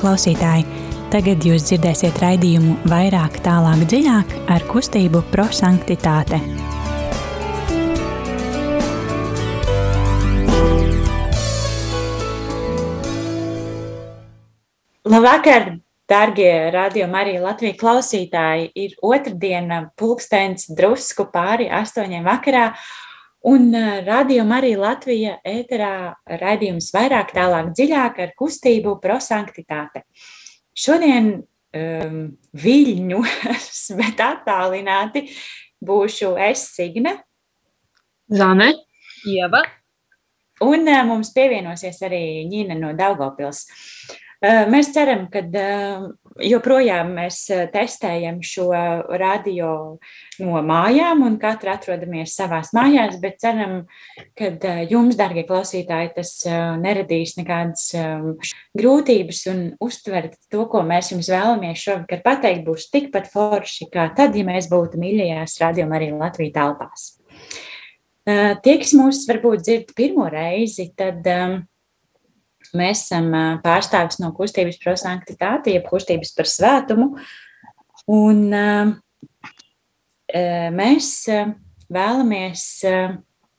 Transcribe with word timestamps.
klausītāji! 0.00 0.66
Tagad 1.12 1.44
jūs 1.46 1.68
dzirdēsiet 1.68 2.18
raidījumu 2.18 2.74
vairāk, 2.90 3.38
tālāk, 3.44 3.84
dziļāk 3.88 4.32
ar 4.50 4.64
kustību 4.68 5.22
prosanktitāte. 5.30 6.40
Labvakar, 15.06 15.76
darbie 16.10 16.50
radiokamā 16.74 17.20
arī 17.22 17.36
Latvijas 17.38 17.78
klausītāji! 17.78 18.70
Ir 18.74 18.96
otrdiena, 19.06 19.84
pulkstenis 19.96 20.66
drusku 20.74 21.28
pāri 21.32 21.70
astoņiem 21.70 22.26
vakarā. 22.26 22.72
Un 23.46 23.68
radījuma 24.06 24.58
arī 24.58 24.72
Latvija 24.78 25.36
ēterā 25.46 26.16
raidījums 26.40 26.88
vairāk, 26.94 27.30
tālāk, 27.36 27.70
dziļāk 27.78 28.18
ar 28.24 28.32
kustību 28.38 28.96
prosanktitāte. 29.02 30.02
Šodien 30.76 31.30
um, 31.36 32.18
viļņos, 32.58 33.80
bet 34.00 34.22
attālināti 34.24 35.28
būšu 35.86 36.34
es 36.48 36.66
Signe. 36.74 37.14
Zane, 38.26 38.72
Ieva. 39.30 39.62
Un 40.66 40.88
uh, 40.88 41.02
mums 41.06 41.30
pievienosies 41.36 42.02
arī 42.08 42.22
Ņina 42.50 42.74
no 42.80 42.96
Daugavpils. 42.98 43.66
Uh, 43.66 44.66
Mēs 44.70 44.90
ceram, 44.92 45.26
ka 45.32 45.40
joprojām 46.42 47.12
mēs 47.16 47.40
testējam 47.72 48.40
šo 48.44 48.68
radio 49.20 49.70
no 50.42 50.62
mājām, 50.66 51.22
un 51.26 51.38
katra 51.40 51.76
atrodamies 51.76 52.34
savās 52.36 52.72
mājās, 52.76 53.18
bet 53.22 53.38
ceram, 53.42 53.84
ka 54.38 54.50
jums, 54.90 55.16
darbie 55.18 55.46
klausītāji, 55.48 56.12
tas 56.18 56.32
neradīs 56.82 57.36
nekādas 57.38 57.88
grūtības 58.76 59.44
un 59.52 59.62
uztvert 59.82 60.36
to, 60.52 60.66
ko 60.72 60.82
mēs 60.86 61.12
jums 61.14 61.30
vēlamies 61.32 61.84
šovakar 61.86 62.24
pateikt, 62.26 62.66
būs 62.66 62.90
tikpat 62.92 63.30
forši, 63.32 63.90
kā 63.92 64.10
tad, 64.16 64.36
ja 64.36 64.46
mēs 64.46 64.70
būtu 64.72 65.00
mīļajās 65.02 65.60
radio 65.62 65.88
arī 65.96 66.12
Latvijas 66.16 66.56
telpās. 66.56 67.08
Tie, 68.26 68.72
kas 68.80 68.92
mūs 68.98 69.22
varbūt 69.28 69.62
dzird 69.62 69.92
pirmo 69.94 70.26
reizi, 70.26 70.88
tad 70.98 71.26
um, 71.30 71.60
Mēs 72.76 73.06
esam 73.06 73.30
pārstāvis 73.64 74.20
no 74.22 74.32
kustības 74.36 74.78
prosanktitāte, 74.82 75.74
jeb 75.74 75.88
kustības 75.88 76.32
par 76.36 76.50
svētumu. 76.50 77.12
Un 78.12 78.42
mēs 80.76 81.10
vēlamies 81.92 82.64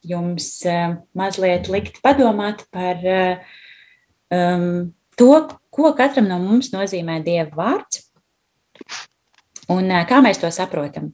jums 0.08 0.50
mazliet 1.18 1.68
likt 1.72 2.02
padomāt 2.06 2.64
par 2.72 3.02
to, 5.18 5.32
ko 5.74 5.94
katram 5.98 6.30
no 6.30 6.40
mums 6.42 6.72
nozīmē 6.74 7.20
Dieva 7.26 7.52
vārds 7.58 8.06
un 9.74 9.92
kā 10.08 10.22
mēs 10.24 10.40
to 10.42 10.52
saprotam. 10.54 11.12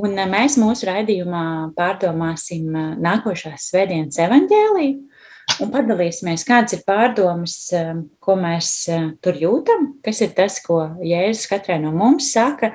Un 0.00 0.14
mēs 0.30 0.54
mūsu 0.60 0.86
raidījumā 0.86 1.44
pārdomāsim 1.74 2.70
nākošās 3.02 3.70
svētdienas 3.72 4.20
evaņģēliju, 4.22 5.09
un 5.64 5.70
padalīsimies, 5.72 6.44
kādas 6.48 6.76
ir 6.76 6.84
pārdomas, 6.88 7.56
um, 7.76 8.04
ko 8.22 8.36
mēs 8.40 8.72
uh, 8.92 9.10
tur 9.24 9.38
jūtam, 9.40 9.94
kas 10.04 10.22
ir 10.24 10.34
tas, 10.36 10.58
ko 10.64 10.82
Jēzus 11.04 11.48
katrai 11.50 11.80
no 11.82 11.92
mums 11.94 12.30
saka, 12.34 12.72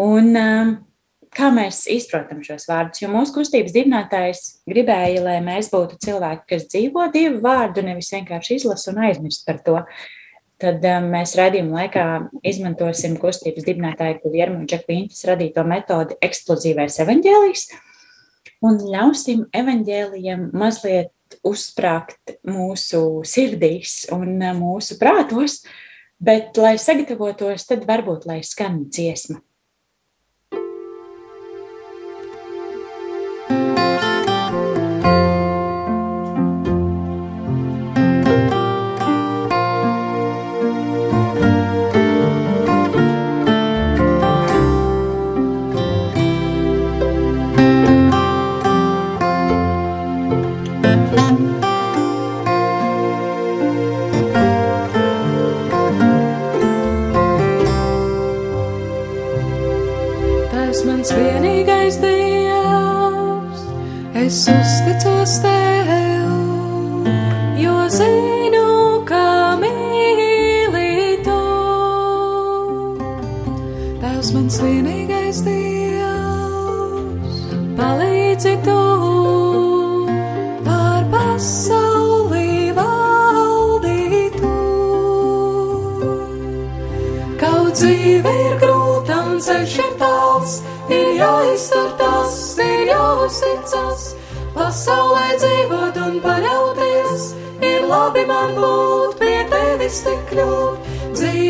un 0.00 0.32
um, 0.40 0.74
kā 1.36 1.50
mēs 1.54 1.84
izprotam 1.92 2.42
šos 2.46 2.68
vārdus. 2.70 3.02
Jo 3.02 3.10
mūsu 3.12 3.36
kustības 3.36 3.74
dibinātājs 3.74 4.44
gribēja, 4.68 5.24
lai 5.24 5.38
mēs 5.44 5.70
būtu 5.72 5.98
cilvēki, 6.06 6.46
kas 6.52 6.68
dzīvo 6.72 7.08
Dievu 7.14 7.42
vārdu, 7.44 7.84
nevis 7.86 8.12
vienkārši 8.14 8.60
izlasa 8.60 8.92
un 8.92 9.02
aizmirst 9.08 9.46
par 9.48 9.60
to. 9.66 9.80
Tad 10.62 10.84
um, 10.88 11.10
mēs 11.12 11.34
redzējuma 11.36 11.82
laikā 11.82 12.06
izmantosim 12.48 13.18
kustības 13.20 13.66
dibinātāju 13.66 14.22
Guljermu 14.22 14.64
Džeklīntas 14.64 15.26
radīto 15.28 15.66
metodi 15.68 16.16
eksplozīvais 16.24 17.02
evaņģēlijs 17.04 17.66
un 18.64 18.78
ļausim 18.80 19.44
evaņģēlijam 19.56 20.50
mazliet 20.56 21.12
uzsprāgt 21.46 22.36
mūsu 22.48 23.22
sirdīs 23.26 24.04
un 24.14 24.36
uh, 24.40 24.54
mūsu 24.56 24.98
prātos, 25.00 25.60
bet, 26.18 26.56
lai 26.60 26.76
sagatavotos, 26.80 27.68
tad 27.68 27.86
varbūt 27.88 28.28
lai 28.28 28.40
skan 28.46 28.84
dziesma. 28.90 29.42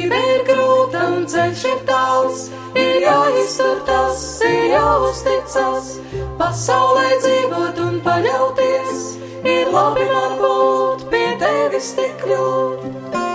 dzīve 0.06 0.18
ir 0.32 0.42
grūta 0.46 1.02
un 1.16 1.26
ceļš 1.26 1.62
ir 1.70 1.80
tāls, 1.88 2.42
ir 2.78 3.02
jāiztur 3.02 3.80
tas, 3.86 4.22
ir 4.46 4.70
jāuzticas. 4.70 5.90
Pasaulē 6.38 7.18
dzīvot 7.24 7.82
un 7.88 8.00
paļauties, 8.06 9.04
ir 9.42 9.72
labi 9.74 10.06
man 10.12 10.38
būt 10.42 11.08
pie 11.10 11.28
tevis 11.42 11.94
tik 11.98 12.26
ļoti. 12.30 13.25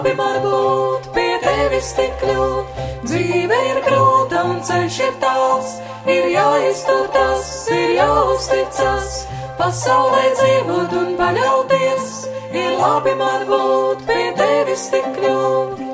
labi 0.00 0.16
varbūt 0.16 1.08
pie 1.12 1.32
tevis 1.42 1.90
tik 1.92 2.14
kļūt. 2.22 2.78
Dzīve 3.04 3.58
ir 3.68 3.80
grūta 3.84 4.44
un 4.48 4.62
ceļš 4.64 4.96
ir 5.04 5.18
tāls, 5.20 5.74
ir 6.08 6.30
jāiztur 6.32 7.10
tas, 7.12 7.50
ir 7.68 7.92
jāuzticas. 7.98 9.12
Pasaulē 9.60 10.24
dzīvot 10.40 10.96
un 11.02 11.12
paļauties, 11.20 12.16
ir 12.56 12.80
labi 12.80 13.14
man 13.20 13.44
būt 13.52 14.08
pie 14.08 14.24
tevis 14.40 14.88
tik 14.88 15.12
kļūt. 15.20 15.89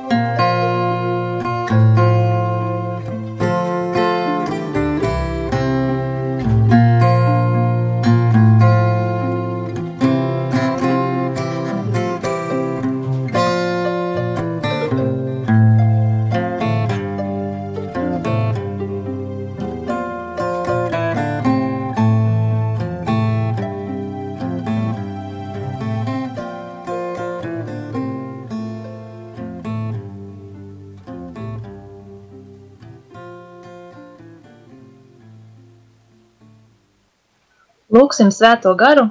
Lūksim 37.96 38.28
svēto 38.34 38.74
garu, 38.76 39.06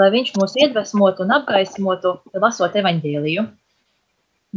lai 0.00 0.06
viņš 0.14 0.30
mūs 0.38 0.54
iedvesmotu 0.62 1.26
un 1.26 1.32
apgaismotu, 1.34 2.14
lasot 2.40 2.76
evaņģēliju. 2.80 3.42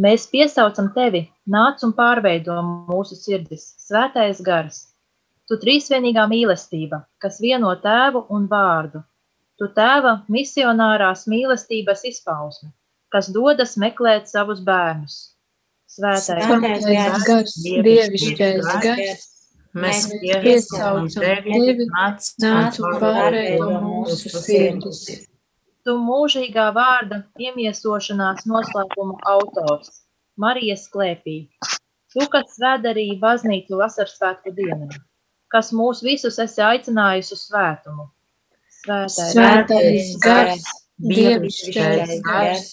Mēs 0.03 0.27
piesaucam 0.31 0.87
tevi, 0.95 1.25
nāc 1.55 1.83
un 1.85 1.91
pārveido 1.97 2.55
mūsu 2.65 3.17
sirdis, 3.19 3.65
svētais 3.83 4.39
gars. 4.45 4.79
Tu 5.49 5.57
trīsvienīgā 5.59 6.23
mīlestība, 6.31 7.01
kas 7.19 7.41
vieno 7.43 7.73
tēvu 7.83 8.23
un 8.31 8.47
vārdu. 8.53 9.03
Tu 9.59 9.67
tēva 9.75 10.15
misionārās 10.31 11.27
mīlestības 11.29 12.07
izpausme, 12.09 12.71
kas 13.11 13.29
dodas 13.35 13.75
meklēt 13.83 14.31
savus 14.31 14.63
bērnus. 14.65 15.19
Svētais 15.91 16.87
gars, 17.27 17.59
dievišķais 17.67 18.71
gars, 18.87 19.27
Mēs 19.73 20.05
piesaucam 20.21 21.07
tevi, 21.09 21.85
nāc 21.89 22.77
un 22.77 22.97
pārveido 23.01 23.69
mūsu 23.81 24.29
sirdis. 24.29 24.99
Tu 25.83 25.95
mūžīgā 25.99 26.67
vārda 26.75 27.23
iemiesošanās 27.41 28.45
noslēpuma 28.47 29.17
autors, 29.33 29.89
Marijas 30.39 30.85
klēpī. 30.93 31.37
Tu, 32.13 32.27
kas 32.29 32.59
ved 32.61 32.85
arī 32.91 33.07
baznīcu 33.21 33.79
vasarsvētku 33.81 34.53
dienā, 34.53 34.91
kas 35.49 35.71
mūs 35.73 36.03
visus 36.05 36.37
esi 36.39 36.61
aicinājusi 36.61 37.33
uz 37.33 37.41
svētumu. 37.49 38.05
Svētais, 38.83 39.17
Svētais 39.33 40.11
gars, 40.21 40.67
dievišķais 41.01 42.13
gars, 42.27 42.69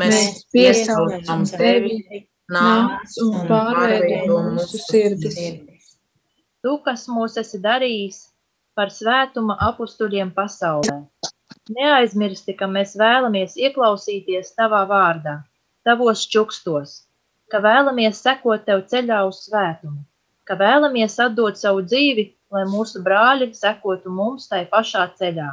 mēs 0.00 0.46
piesaucam 0.54 1.44
tevi, 1.52 2.24
nāc 2.56 3.20
un 3.26 3.44
pārveido 3.52 4.40
mūsu 4.56 4.80
sirdis. 4.86 5.38
Tu, 6.62 6.72
kas 6.86 7.08
mūs 7.10 7.34
esi 7.40 7.58
darījis 7.62 8.18
par 8.78 8.92
svētuma 8.94 9.56
apustuļiem 9.66 10.30
pasaulē. 10.36 11.00
Neaizmirsti, 11.74 12.54
ka 12.58 12.68
mēs 12.70 12.94
vēlamies 12.98 13.56
ieklausīties 13.58 14.54
tavā 14.58 14.84
vārdā, 14.90 15.40
tavos 15.86 16.22
čukstos, 16.30 16.94
ka 17.50 17.58
vēlamies 17.66 18.22
sekot 18.22 18.62
tev 18.68 18.84
ceļā 18.92 19.24
uz 19.26 19.42
svētumu, 19.48 20.04
ka 20.46 20.54
vēlamies 20.62 21.18
atdot 21.26 21.58
savu 21.58 21.82
dzīvi, 21.88 22.28
lai 22.54 22.64
mūsu 22.70 23.02
brāļi 23.02 23.50
sekotu 23.58 24.14
mums 24.14 24.46
tai 24.52 24.62
pašā 24.70 25.08
ceļā. 25.18 25.50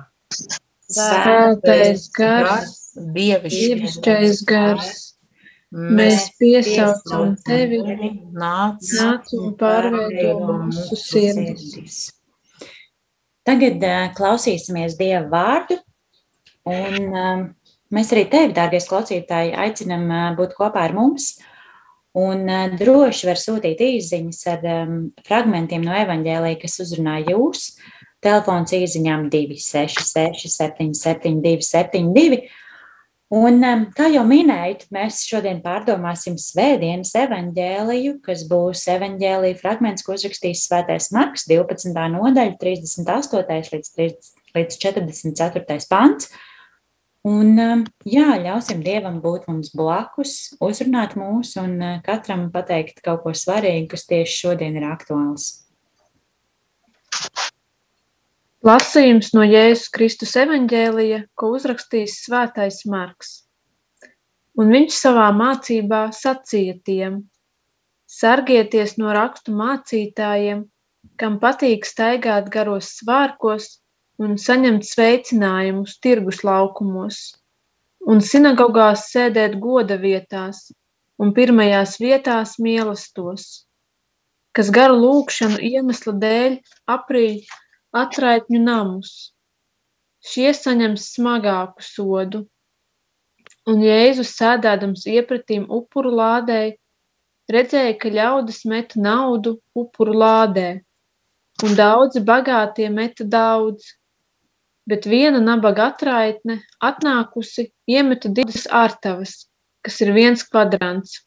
Svētais 0.90 2.06
gars, 2.14 2.78
dievišķais 3.18 4.46
gars, 4.50 5.09
Mēs 5.70 6.32
piesaucam 6.40 7.36
tevi, 7.46 7.78
nāc, 8.34 8.88
nāc 8.98 9.28
un 9.38 9.52
pārveido 9.58 10.32
mūsu 10.66 10.98
sirdis. 10.98 12.00
Tagad 13.46 13.86
klausīsimies 14.18 14.98
Dieva 14.98 15.28
vārdu, 15.30 15.78
un 16.66 17.14
mēs 17.94 18.14
arī 18.16 18.26
tevi, 18.32 18.56
dārgais 18.58 18.90
klausītāji, 18.90 19.54
aicinam 19.54 20.10
būt 20.40 20.58
kopā 20.58 20.88
ar 20.90 20.98
mums. 20.98 21.36
Un 22.18 22.50
droši 22.74 23.28
var 23.30 23.38
sūtīt 23.38 23.84
īsiņas 23.86 24.40
ar 24.50 24.64
fragmentiem 25.28 25.86
no 25.86 25.94
evaņģēlīja, 25.94 26.58
kas 26.64 26.80
uzrunā 26.82 27.20
jūs. 27.28 27.76
Telefons 28.26 28.74
īsiņām 28.74 29.30
266, 29.30 30.50
772, 30.50 31.62
72 31.62 32.42
Un, 33.30 33.62
kā 33.94 34.08
jau 34.10 34.24
minēju, 34.26 34.88
mēs 34.96 35.20
šodien 35.30 35.60
pārdomāsim 35.62 36.34
Svētdienas 36.42 37.12
evaņģēliju, 37.14 38.16
kas 38.26 38.42
būs 38.50 38.88
evaņģēlija 38.90 39.60
fragments, 39.60 40.02
ko 40.06 40.16
uzrakstīs 40.18 40.64
Svētais 40.66 41.12
Marks, 41.14 41.46
12. 41.46 41.94
nodaļa, 42.16 42.58
38. 42.58 43.76
līdz, 43.76 43.92
30, 44.00 44.32
līdz 44.58 44.80
44. 44.82 45.78
pants. 45.92 46.32
Un, 47.30 47.54
jā, 48.08 48.34
ļausim 48.42 48.82
Dievam 48.82 49.22
būt 49.22 49.46
mums 49.52 49.76
blakus, 49.78 50.56
uzrunāt 50.64 51.14
mūs 51.20 51.54
un 51.62 51.78
katram 52.02 52.48
pateikt 52.50 53.04
kaut 53.06 53.28
ko 53.28 53.38
svarīgu, 53.38 53.92
kas 53.94 54.10
tieši 54.10 54.40
šodien 54.48 54.82
ir 54.82 54.90
aktuāls. 54.90 55.69
Lasījums 58.68 59.30
no 59.32 59.46
Jēzus 59.48 59.88
Kristus 59.96 60.34
evaņģēlija, 60.36 61.20
ko 61.40 61.54
uzrakstījis 61.56 62.16
svētais 62.26 62.82
Marks. 62.92 63.30
Un 64.60 64.74
viņš 64.76 64.98
savā 65.00 65.30
mācībā 65.32 66.00
sacīja 66.12 66.74
tiem: 66.90 67.14
Sargieties 68.12 68.98
no 69.00 69.14
rakstu 69.16 69.54
mācītājiem, 69.56 70.66
kam 71.16 71.38
patīk 71.40 71.88
staigāt 71.88 72.50
garos 72.52 72.90
svārkos 72.98 73.70
un 74.20 74.36
saņemt 74.36 74.84
sveicinājumus 74.90 75.96
tirgus 76.04 76.44
laukumos, 76.44 77.22
un 78.12 78.20
sinagogās 78.20 79.08
sēdēt 79.14 79.56
goda 79.64 79.96
vietās 80.04 80.66
un 81.16 81.32
pirmajās 81.40 81.96
vietās 82.04 82.58
mīlestos, 82.60 83.48
kas 84.52 84.76
garu 84.82 85.00
lūkšanu 85.00 85.64
iemesla 85.72 86.18
dēļ 86.28 86.62
aprīļ 87.00 87.42
atraitņu 87.96 88.62
namus. 88.64 89.34
Šie 90.20 90.52
saņems 90.54 91.06
smagāku 91.16 91.86
sodu. 91.86 92.44
Un 93.70 93.82
Jēzus 93.84 94.34
sēdēdams 94.38 95.06
iepratīm 95.10 95.66
upuru 95.70 96.12
lādei, 96.20 96.76
redzēja, 97.52 97.96
ka 98.02 98.12
ļaudis 98.14 98.64
meta 98.70 99.00
naudu 99.02 99.58
upuru 99.78 100.16
lādē, 100.22 100.70
un 101.64 101.76
daudzi 101.78 102.22
bagātie 102.26 102.90
meta 102.94 103.26
daudz, 103.26 103.94
bet 104.90 105.06
viena 105.06 105.42
nabaga 105.44 105.90
atraitne 105.94 106.60
atnākusi 106.82 107.70
iemeta 107.90 108.32
divas 108.34 108.66
ārtavas, 108.68 109.36
kas 109.86 110.02
ir 110.02 110.14
viens 110.16 110.46
kvadrants. 110.46 111.20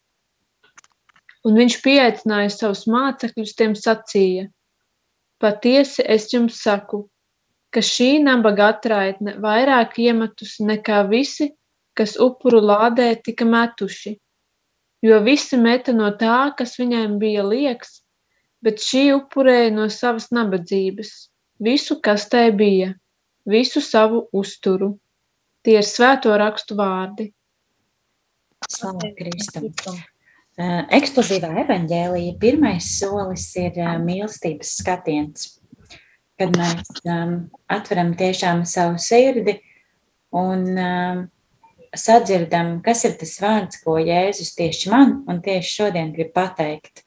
Un 1.43 1.59
viņš 1.59 1.79
pieaicināja 1.83 2.51
savus 2.55 2.85
mācekļus, 2.87 3.55
tiem 3.59 3.79
sacīja– 3.79 4.49
Patiesi 5.43 6.05
es 6.07 6.29
jums 6.31 6.61
saku, 6.63 7.01
ka 7.73 7.81
šī 7.83 8.21
nabaga 8.23 8.69
atraitne 8.75 9.33
vairāk 9.43 9.97
iemetusi 9.99 10.63
nekā 10.69 11.01
visi, 11.09 11.49
kas 11.97 12.15
upuru 12.25 12.61
lādē 12.63 13.09
tika 13.25 13.45
metuši, 13.49 14.13
jo 15.03 15.19
visi 15.25 15.59
meta 15.59 15.93
no 15.97 16.13
tā, 16.21 16.37
kas 16.57 16.77
viņiem 16.79 17.17
bija 17.21 17.43
lieks, 17.49 17.99
bet 18.63 18.79
šī 18.79 19.03
upurēja 19.17 19.73
no 19.75 19.89
savas 19.91 20.29
nabadzības, 20.31 21.11
visu, 21.67 21.99
kas 22.07 22.29
tai 22.31 22.47
bija, 22.63 22.93
visu 23.45 23.83
savu 23.83 24.23
uzturu. 24.31 24.93
Tie 25.63 25.77
ir 25.79 25.87
svēto 25.87 26.31
rakstu 26.39 26.79
vārdi. 26.79 27.29
Slavu 28.71 29.13
Kristum! 29.19 30.01
Eksplozīvā 30.53 31.49
evaņģēlija 31.63 32.37
pirmais 32.41 32.85
solis 32.99 33.47
ir 33.57 33.79
mīlestības 34.03 34.75
skatiens, 34.83 35.47
kad 36.37 36.53
mēs 36.53 37.01
atveram 37.73 38.13
tiešām 38.19 38.61
savu 38.69 39.01
sirdi 39.01 39.57
un 40.29 40.77
sadzirdam, 41.93 42.81
kas 42.85 43.03
ir 43.05 43.17
tas 43.17 43.35
vārds, 43.41 43.81
ko 43.83 43.97
Jēzus 44.01 44.53
tieši 44.57 44.91
man 44.93 45.19
un 45.29 45.41
tieši 45.45 45.77
šodien 45.79 46.13
grib 46.13 46.33
pateikt. 46.35 47.03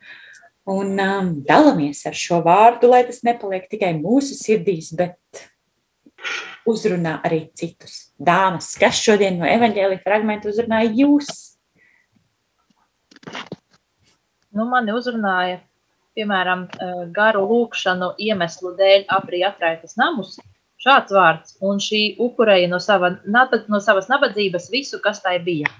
Un 0.66 0.96
um, 0.98 1.28
dalāmies 1.46 2.00
ar 2.10 2.16
šo 2.18 2.40
vārdu, 2.42 2.90
lai 2.90 3.04
tas 3.06 3.22
nepaliek 3.22 3.68
tikai 3.70 3.92
mūsu 4.00 4.34
sirdīs, 4.34 4.90
bet 4.98 5.46
uzrunā 6.66 7.20
arī 7.26 7.44
citus. 7.54 8.08
Dāmas, 8.18 8.72
kas 8.78 8.98
šodien 8.98 9.38
no 9.38 9.46
evaņģēlīja 9.46 10.02
fragmenta 10.02 10.50
uzrunāja 10.50 10.90
jūs? 10.98 11.55
Nu, 14.56 14.64
mani 14.70 14.94
uzrunāja, 14.96 15.60
piemēram, 16.16 16.66
eh, 16.66 17.00
garu 17.16 17.42
lūkšanu 17.50 18.14
iemeslu 18.28 18.72
dēļ 18.78 19.08
aprī 19.18 19.42
atraitas 19.48 19.98
namus. 20.00 20.38
Šāds 20.80 21.12
vārds, 21.12 21.56
un 21.64 21.80
šī 21.80 22.02
upurēja 22.20 22.68
no, 22.68 22.78
sava, 22.78 23.16
no 23.26 23.80
savas 23.80 24.08
nabadzības 24.12 24.70
visu, 24.72 25.00
kas 25.04 25.22
tai 25.24 25.38
bija. 25.44 25.72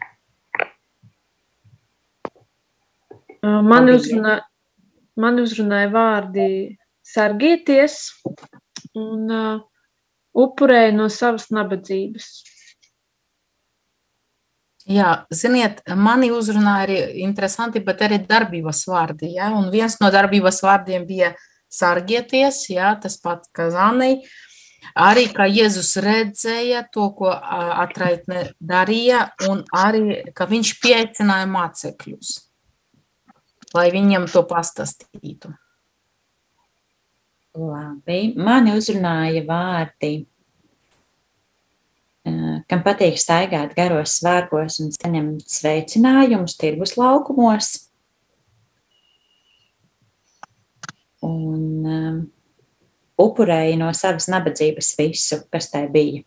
Mani 3.47 3.93
uzrunāja, 3.95 4.43
mani 5.21 5.45
uzrunāja 5.47 5.91
vārdi 5.93 6.47
sargieties 7.07 7.99
un 8.99 9.31
uh, 9.31 9.61
upurēja 10.35 10.95
no 10.97 11.07
savas 11.13 11.51
nabadzības. 11.55 12.31
Jā, 14.87 15.27
ziniet, 15.35 15.81
mani 15.99 16.29
uzrunāja 16.31 16.85
arī 16.85 16.97
interesanti, 17.25 17.81
bet 17.83 18.05
arī 18.07 18.21
darbības 18.23 18.85
vārdi. 18.87 19.33
Ja? 19.35 19.51
Un 19.59 19.73
viens 19.73 19.99
no 19.99 20.13
darbības 20.15 20.61
vārdiem 20.63 21.07
bija 21.09 21.33
sargieties, 21.73 22.69
ja? 22.71 22.93
tas 23.03 23.19
pat 23.19 23.49
kā 23.57 23.67
Zanei. 23.75 24.21
Arī 24.95 25.27
kā 25.35 25.49
Jēzus 25.51 25.97
redzēja 25.99 26.85
to, 26.95 27.09
ko 27.19 27.33
atraitne 27.35 28.53
darīja, 28.63 29.25
un 29.51 29.65
arī, 29.75 30.21
ka 30.31 30.47
viņš 30.47 30.73
pieaicināja 30.85 31.49
mācekļus, 31.51 32.31
lai 33.75 33.89
viņiem 33.91 34.29
to 34.31 34.45
pastāstītu. 34.47 35.51
Labi, 37.59 38.21
mani 38.39 38.77
uzrunāja 38.79 39.43
vārdi 39.49 40.15
kam 42.71 42.83
patīk 42.87 43.19
staigāt 43.21 43.75
garos 43.77 44.19
svārkos 44.21 44.81
un 44.83 44.95
saņemt 44.95 45.45
sveicinājumus 45.51 46.57
tirgus 46.59 46.97
laukumos. 46.99 47.75
Un 51.27 51.63
um, 51.91 52.19
upurēja 53.21 53.77
no 53.81 53.93
savas 53.97 54.29
nabadzības 54.31 54.93
visu, 54.99 55.41
kas 55.53 55.71
tai 55.73 55.87
bija. 55.93 56.25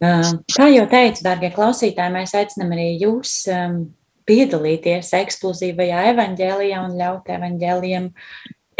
Um, 0.00 0.38
kā 0.48 0.70
jau 0.72 0.86
teicu, 0.88 1.24
darbie 1.26 1.50
klausītāji, 1.52 2.14
mēs 2.14 2.32
aicinām 2.38 2.70
arī 2.72 2.86
jūs 3.02 3.42
um, 3.52 3.82
piedalīties 4.28 5.10
eksplozīvajā 5.18 6.06
evaņģēlijā 6.14 6.84
un 6.86 6.96
ļaut 7.00 7.28
evaņģēlijam 7.34 8.08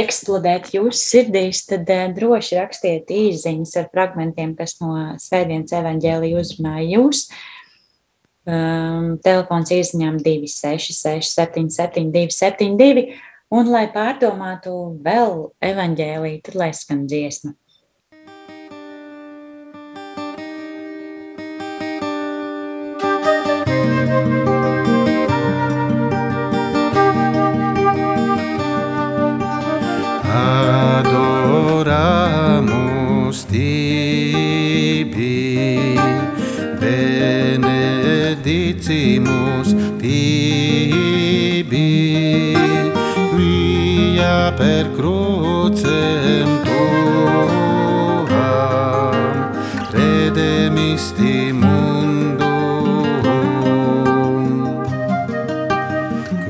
eksplodēt 0.00 0.73
jūsu 0.75 0.99
sirdīs, 0.99 1.64
tad 1.69 1.88
uh, 1.92 2.09
droši 2.16 2.59
rakstiet 2.59 3.12
īsiņas 3.14 3.76
ar 3.80 3.88
fragmentiem, 3.95 4.57
kas 4.59 4.76
no 4.83 4.95
Svētdienas 5.21 5.75
evaņģēlija 5.80 6.42
uzrunāja 6.42 6.87
jūs. 6.97 7.26
Um, 8.50 9.19
telefons 9.23 9.71
īsiņām 9.76 10.16
266, 10.25 11.35
77, 11.37 12.09
272. 12.14 13.11
Un, 13.50 13.66
lai 13.69 13.85
pārdomātu 13.90 14.73
vēl 15.04 15.50
evaņģēlīju, 15.66 16.42
tad 16.47 16.57
lai 16.59 16.71
skan 16.76 17.04
dziesma. 17.11 17.57
Adoramus 31.91 33.43
tibi, 33.51 33.99
benedicimus 36.79 37.69
tibi, 39.99 41.35
quia 43.35 44.55
per 44.57 44.87
crucem 44.95 46.49
tuam 46.63 48.31
redemisti 49.91 51.51
mundum, 51.53 52.47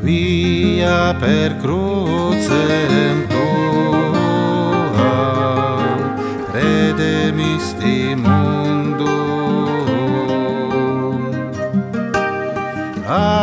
quia 0.03 1.17
per 1.19 1.57
crucem 1.63 3.30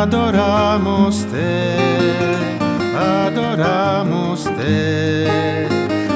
Adoramus 0.08 1.26
te, 1.26 1.68
adoramus 2.96 4.46
te, 4.56 5.28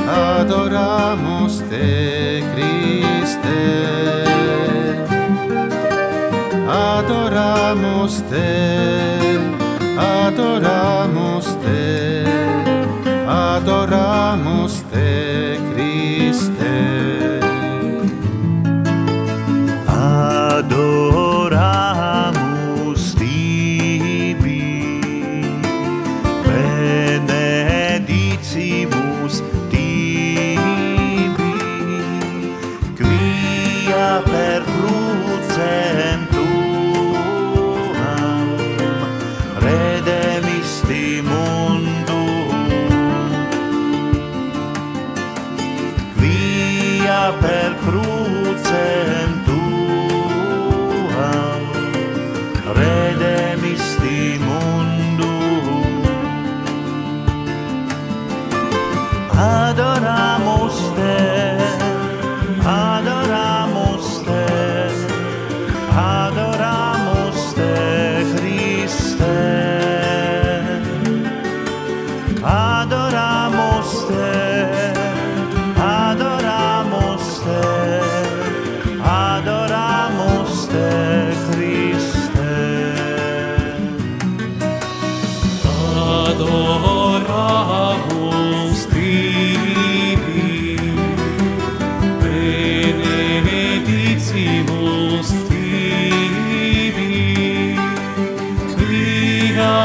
adoramus 0.07 1.59
te, 1.69 2.41
Christe. 2.53 3.59
Adoramus 6.69 8.21
te, 8.31 8.47
adoramus 9.99 11.47
te, 11.59 12.23
adoramus 13.27 14.80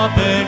quia 0.06 0.14
per 0.14 0.46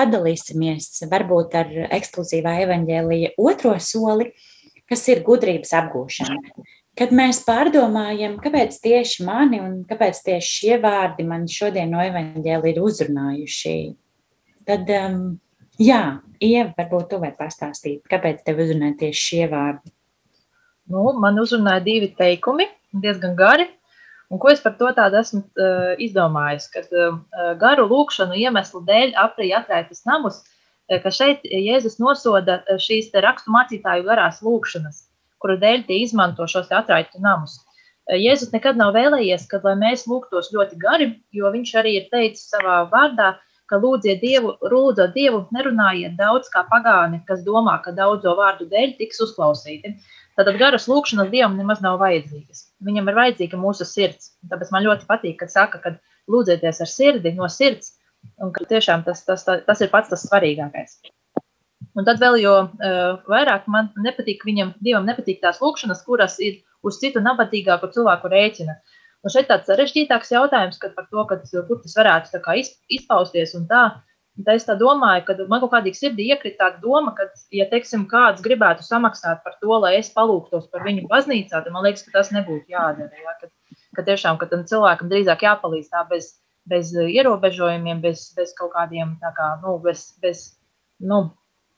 Padalīsimies 0.00 1.02
varbūt 1.10 1.54
ar 1.60 1.72
ekskluzīvā 1.92 2.54
evaņģēlīja 2.64 3.34
otro 3.40 3.74
soli, 3.84 4.30
kas 4.88 5.04
ir 5.12 5.20
gudrības 5.26 5.74
apgūšana. 5.76 6.38
Kad 6.96 7.12
mēs 7.14 7.42
pārdomājam, 7.46 8.38
kāpēc 8.42 8.78
tieši 8.82 9.26
mani 9.28 9.60
un 9.62 9.76
kāpēc 9.88 10.22
tieši 10.24 10.54
šie 10.56 10.78
vārdi 10.82 11.26
man 11.28 11.44
šodien 11.48 11.92
no 11.92 12.00
evaņģēlīja 12.02 12.74
ir 12.74 12.80
uzrunājuši, 12.82 13.76
tad, 14.68 14.90
um, 14.96 15.20
jā, 15.80 16.20
Ieva, 16.40 16.72
varbūt 16.78 17.10
tu 17.10 17.20
vari 17.20 17.36
pastāstīt, 17.36 18.00
kāpēc 18.08 18.40
tev 18.46 18.62
uzrunāja 18.64 18.96
tieši 19.04 19.26
šie 19.26 19.48
vārdi. 19.52 19.92
Nu, 20.90 21.10
man 21.20 21.36
uzrunāja 21.42 21.84
divi 21.84 22.08
teikumi, 22.16 22.66
diezgan 23.04 23.36
gari. 23.38 23.68
Un 24.30 24.38
ko 24.38 24.50
es 24.52 24.60
par 24.62 24.76
to 24.78 24.90
tādu 24.94 25.18
esmu 25.18 25.40
uh, 25.42 25.92
izdomājis? 25.98 26.68
Kad 26.70 26.92
uh, 26.94 27.18
garu 27.58 27.88
lūkšanu 27.90 28.38
iemeslu 28.38 28.84
dēļ 28.86 29.16
aprīja 29.18 29.64
atraitas 29.64 30.04
namus, 30.06 30.38
uh, 30.44 31.00
ka 31.02 31.10
šeit 31.14 31.42
Jēzus 31.50 31.98
nosoda 32.02 32.60
šīs 32.78 33.10
rakstu 33.26 33.50
mācītāju 33.54 34.06
garās 34.06 34.38
lūkšanas, 34.46 35.02
kuru 35.42 35.58
dēļ 35.58 35.84
tie 35.88 35.98
izmanto 36.04 36.46
šos 36.50 36.70
atraitu 36.70 37.22
namus. 37.22 37.58
Jēzus 38.10 38.50
nekad 38.54 38.78
nav 38.78 38.94
vēlējies, 38.96 39.46
ka 39.50 39.60
lai 39.62 39.76
mēs 39.78 40.06
lūgtos 40.10 40.50
ļoti 40.54 40.78
gari, 40.82 41.12
jo 41.36 41.50
viņš 41.52 41.74
arī 41.82 41.98
ir 41.98 42.08
teicis 42.10 42.48
savā 42.50 42.80
vārdā, 42.90 43.36
ka 43.70 43.78
lūdziet 43.82 44.22
Dievu, 44.22 44.56
lūdzot 44.72 45.14
Dievu, 45.14 45.44
nerunājiet 45.54 46.16
daudz 46.18 46.50
kā 46.50 46.64
pagāni, 46.70 47.22
kas 47.28 47.44
domā, 47.46 47.76
ka 47.84 47.94
daudzo 47.94 48.34
vārdu 48.38 48.66
dēļ 48.70 48.96
tiks 48.98 49.22
uzklausīti. 49.26 49.94
Tātad 50.38 50.58
garas 50.58 50.88
lūkšanas 50.90 51.30
Dievam 51.30 51.54
nemaz 51.58 51.82
nav 51.84 52.00
vajadzīgas. 52.02 52.69
Viņam 52.86 53.10
ir 53.10 53.16
vajadzīga 53.18 53.58
mūsu 53.60 53.84
sirds. 53.84 54.34
Tāpēc 54.48 54.70
man 54.72 54.86
ļoti 54.86 55.08
patīk, 55.08 55.38
kad 55.42 55.52
saka, 55.52 55.80
ka 55.82 55.94
lūdzieties 56.32 56.80
ar 56.80 56.90
sirdi, 56.90 57.32
no 57.36 57.48
sirds, 57.52 57.96
un 58.40 58.52
ka 58.56 58.64
tiešām 58.68 59.04
tas, 59.06 59.24
tas, 59.26 59.44
tas, 59.44 59.64
tas 59.66 59.82
ir 59.84 59.90
pats 59.92 60.12
tas 60.12 60.24
svarīgākais. 60.26 60.98
Un 61.98 62.06
tad 62.06 62.20
vēl 62.22 62.38
jo 62.40 62.54
uh, 62.64 63.20
vairāk 63.28 63.66
man 63.68 63.90
nepatīk, 64.00 64.44
viņam, 64.46 64.74
Dievam 64.84 65.08
nepatīk 65.08 65.40
tās 65.42 65.60
lūkšanas, 65.60 66.04
kuras 66.06 66.38
ir 66.40 66.60
uz 66.86 67.00
citu 67.02 67.22
nabadzīgāku 67.24 67.90
cilvēku 67.94 68.30
rēķina. 68.32 68.76
Un 69.20 69.32
šeit 69.32 69.50
tāds 69.50 69.68
sarežģītāks 69.68 70.32
jautājums, 70.32 70.78
kad 70.80 70.94
par 70.96 71.08
to, 71.10 71.24
kad, 71.28 71.42
kur 71.50 71.80
tas 71.82 71.96
varētu 71.98 72.54
izpausties 72.88 73.56
un 73.58 73.66
tā. 73.68 73.82
Un 73.90 74.09
tā 74.46 74.56
es 74.58 74.66
tā 74.66 74.76
domāju, 74.78 75.24
ka 75.26 75.36
man 75.50 75.62
kaut 75.62 75.72
kādīgi 75.74 75.98
sirdī 75.98 76.28
iekrita 76.32 76.64
tāda 76.64 76.82
doma, 76.82 77.12
ka, 77.16 77.26
ja, 77.54 77.66
teiksim, 77.70 78.06
kāds 78.10 78.44
gribētu 78.44 78.86
samaksāt 78.86 79.42
par 79.44 79.56
to, 79.62 79.72
lai 79.84 79.96
es 79.98 80.12
palūgtos 80.14 80.68
par 80.72 80.84
viņu 80.86 81.08
baznīcā, 81.10 81.62
tad 81.64 81.72
man 81.74 81.86
liekas, 81.86 82.06
ka 82.06 82.14
tas 82.18 82.32
nebūtu 82.34 82.72
jādara. 82.72 83.10
Ja? 83.24 83.36
Kad, 83.40 83.52
ka 83.96 84.06
tiešām, 84.06 84.38
ka 84.40 84.48
tam 84.50 84.64
cilvēkam 84.70 85.10
drīzāk 85.12 85.44
jāpalīdz 85.46 85.90
tā 85.92 86.04
bez, 86.10 86.32
bez 86.70 86.94
ierobežojumiem, 86.94 88.00
bez, 88.04 88.30
bez 88.36 88.54
kaut 88.58 88.72
kādiem, 88.76 89.16
tā 89.22 89.34
kā, 89.36 89.52
nu, 89.64 89.76
bez, 89.82 90.06
bez, 90.22 90.46
nu, 91.02 91.24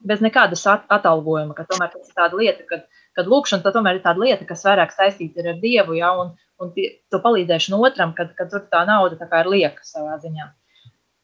bez 0.07 0.23
nekādas 0.25 0.65
at 0.71 0.89
atalgojuma, 0.93 1.57
ka 1.57 1.67
tomēr 1.69 1.93
tas 1.93 2.09
ir 2.09 2.17
tāda 2.19 2.39
lieta, 2.39 2.67
kad, 2.69 2.89
kad 3.17 3.29
lūkšana, 3.31 3.65
tā 3.65 3.73
tomēr 3.75 3.99
ir 3.99 4.07
tāda 4.07 4.25
lieta, 4.25 4.49
kas 4.49 4.65
vairāk 4.67 4.95
saistīta 4.95 5.45
ar 5.45 5.61
Dievu, 5.63 5.97
ja, 5.99 6.13
un, 6.19 6.35
un 6.61 6.73
to 6.75 7.23
palīdzēšanu 7.23 7.81
otram, 7.87 8.17
kad, 8.19 8.35
kad 8.39 8.51
tur 8.53 8.67
tā 8.73 8.83
nauda 8.89 9.21
tā 9.21 9.31
kā 9.31 9.45
ir 9.45 9.53
lieka 9.55 9.87
savā 9.87 10.19
ziņā. 10.23 10.51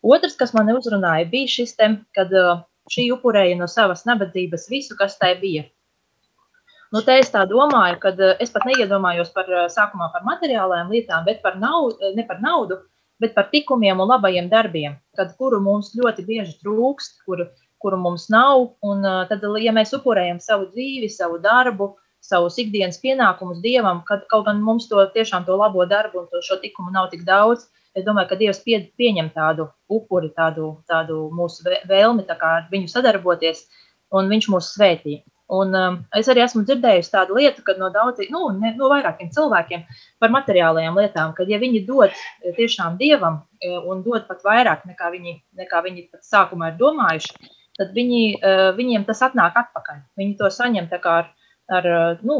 Otrs, 0.03 0.37
kas 0.39 0.55
man 0.55 0.71
uzrunāja, 0.75 1.27
bija 1.31 1.51
šis 1.51 1.75
te, 1.79 1.89
kad 2.15 2.33
šī 2.93 3.09
upurēja 3.17 3.57
no 3.59 3.67
savas 3.71 4.05
nabadzības 4.09 4.69
visu, 4.71 4.97
kas 4.99 5.19
tai 5.19 5.35
bija. 5.41 5.67
Nu, 6.95 7.03
te 7.05 7.19
es 7.21 7.29
tā 7.29 7.43
domāju, 7.49 7.99
ka 8.01 8.15
es 8.41 8.53
pat 8.55 8.65
neiedomājos 8.65 9.33
par 9.35 9.49
sākumā 9.75 10.09
par 10.15 10.25
materiālajām 10.25 10.95
lietām, 10.95 11.27
bet 11.27 11.43
par 11.45 11.59
naudu, 11.61 12.15
ne 12.17 12.25
par 12.25 12.41
naudu, 12.41 12.79
bet 13.21 13.35
par 13.35 13.51
tikumiem 13.53 14.01
un 14.01 14.09
labajiem 14.09 14.49
darbiem, 14.49 14.97
kad, 15.19 15.35
kuru 15.37 15.61
mums 15.61 15.93
ļoti 15.99 16.25
bieži 16.25 16.57
trūkst, 16.63 17.19
kuru, 17.27 17.51
kuru 17.83 17.99
mums 18.01 18.29
nav. 18.33 18.71
Un 18.81 19.05
tad, 19.29 19.45
ja 19.61 19.75
mēs 19.75 19.93
upurējam 19.99 20.41
savu 20.41 20.71
dzīvi, 20.73 21.11
savu 21.13 21.43
darbu, 21.45 21.97
savus 22.25 22.57
ikdienas 22.63 22.99
pienākumus 23.03 23.61
Dievam, 23.63 24.01
kad 24.09 24.25
kaut 24.31 24.47
gan 24.49 24.63
mums 24.65 24.89
to 24.89 25.03
tiešām 25.15 25.45
to 25.47 25.59
labo 25.59 25.85
darbu 25.87 26.23
un 26.23 26.31
to 26.33 26.41
šo 26.45 26.57
tikumu 26.63 26.95
nav 26.95 27.11
tik 27.13 27.27
daudz, 27.29 27.69
es 27.99 28.07
domāju, 28.07 28.31
ka 28.31 28.39
Dievs 28.41 28.61
pie, 28.65 28.79
pieņem 29.01 29.33
tādu 29.35 29.69
upuri, 29.93 30.31
tādu, 30.37 30.77
tādu 30.91 31.27
mūsu 31.35 31.67
vēlmi 31.89 32.27
tā 32.29 32.39
kā 32.41 32.55
ar 32.61 32.71
viņu 32.73 32.91
sadarboties, 32.93 33.67
un 34.15 34.31
viņš 34.33 34.49
mūs 34.53 34.71
svētī. 34.77 35.21
Un, 35.49 35.73
um, 35.73 35.95
es 36.13 36.29
arī 36.29 36.43
esmu 36.45 36.61
dzirdējusi 36.69 37.13
tādu 37.15 37.39
lietu, 37.39 37.63
ka 37.65 37.73
no 37.81 37.89
daudziem, 37.93 38.29
nu, 38.35 38.51
ne, 38.61 38.75
no 38.77 38.91
vairākiem 38.93 39.31
cilvēkiem 39.33 39.87
par 40.21 40.33
materiālajām 40.35 40.99
lietām, 41.01 41.33
ka, 41.37 41.47
ja 41.49 41.57
viņi 41.63 41.87
dod 41.87 42.13
tiešām 42.59 42.99
dievam 43.01 43.41
un 43.65 44.03
dod 44.05 44.27
pat 44.29 44.45
vairāk 44.45 44.85
nekā 44.91 45.09
viņi, 45.15 45.33
nekā 45.57 45.81
viņi 45.87 46.05
pat 46.13 46.29
sākumā 46.29 46.75
ir 46.75 46.77
domājuši, 46.83 47.49
tad 47.81 47.97
viņi, 47.97 48.23
uh, 48.43 48.67
viņiem 48.77 49.09
tas 49.09 49.25
atnāk 49.25 49.57
atpakaļ. 49.57 50.05
Viņi 50.21 50.37
to 50.37 50.53
saņem 50.53 50.93
ar, 50.99 51.33
ar 51.73 51.91
nu, 52.21 52.39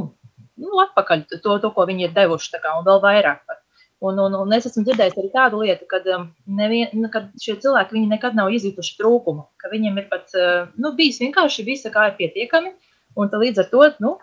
nu, 0.59 0.75
atpakaļ 0.85 1.25
to, 1.31 1.57
to, 1.63 1.71
ko 1.73 1.87
viņi 1.89 2.09
ir 2.09 2.15
devuši, 2.17 2.61
kā, 2.61 2.75
un 2.77 2.87
vēl 2.87 3.01
vairāk. 3.05 3.41
Pat. 3.49 3.58
Un, 4.01 4.19
un, 4.23 4.35
un 4.39 4.53
es 4.55 4.67
esmu 4.69 4.85
dzirdējis 4.87 5.17
arī 5.19 5.29
tādu 5.33 5.59
lietu, 5.65 5.87
ka 5.91 5.99
um, 6.15 6.29
nevien, 6.61 6.93
nu, 6.95 7.09
kad 7.11 7.33
šie 7.43 7.57
cilvēki 7.59 8.05
nekad 8.07 8.37
nav 8.39 8.53
izjutuši 8.55 8.95
trūkumu, 9.01 9.49
ka 9.59 9.71
viņiem 9.73 9.99
ir 9.99 10.07
pat 10.13 10.31
uh, 10.39 10.69
nu, 10.79 10.93
bijis 10.95 11.19
vienkārši 11.19 11.65
visa 11.67 11.91
kā 11.91 12.05
ir 12.07 12.15
pietiekami, 12.21 12.71
un 13.19 13.33
līdz 13.43 13.65
ar 13.65 13.69
to 13.73 13.89
nu, 14.05 14.15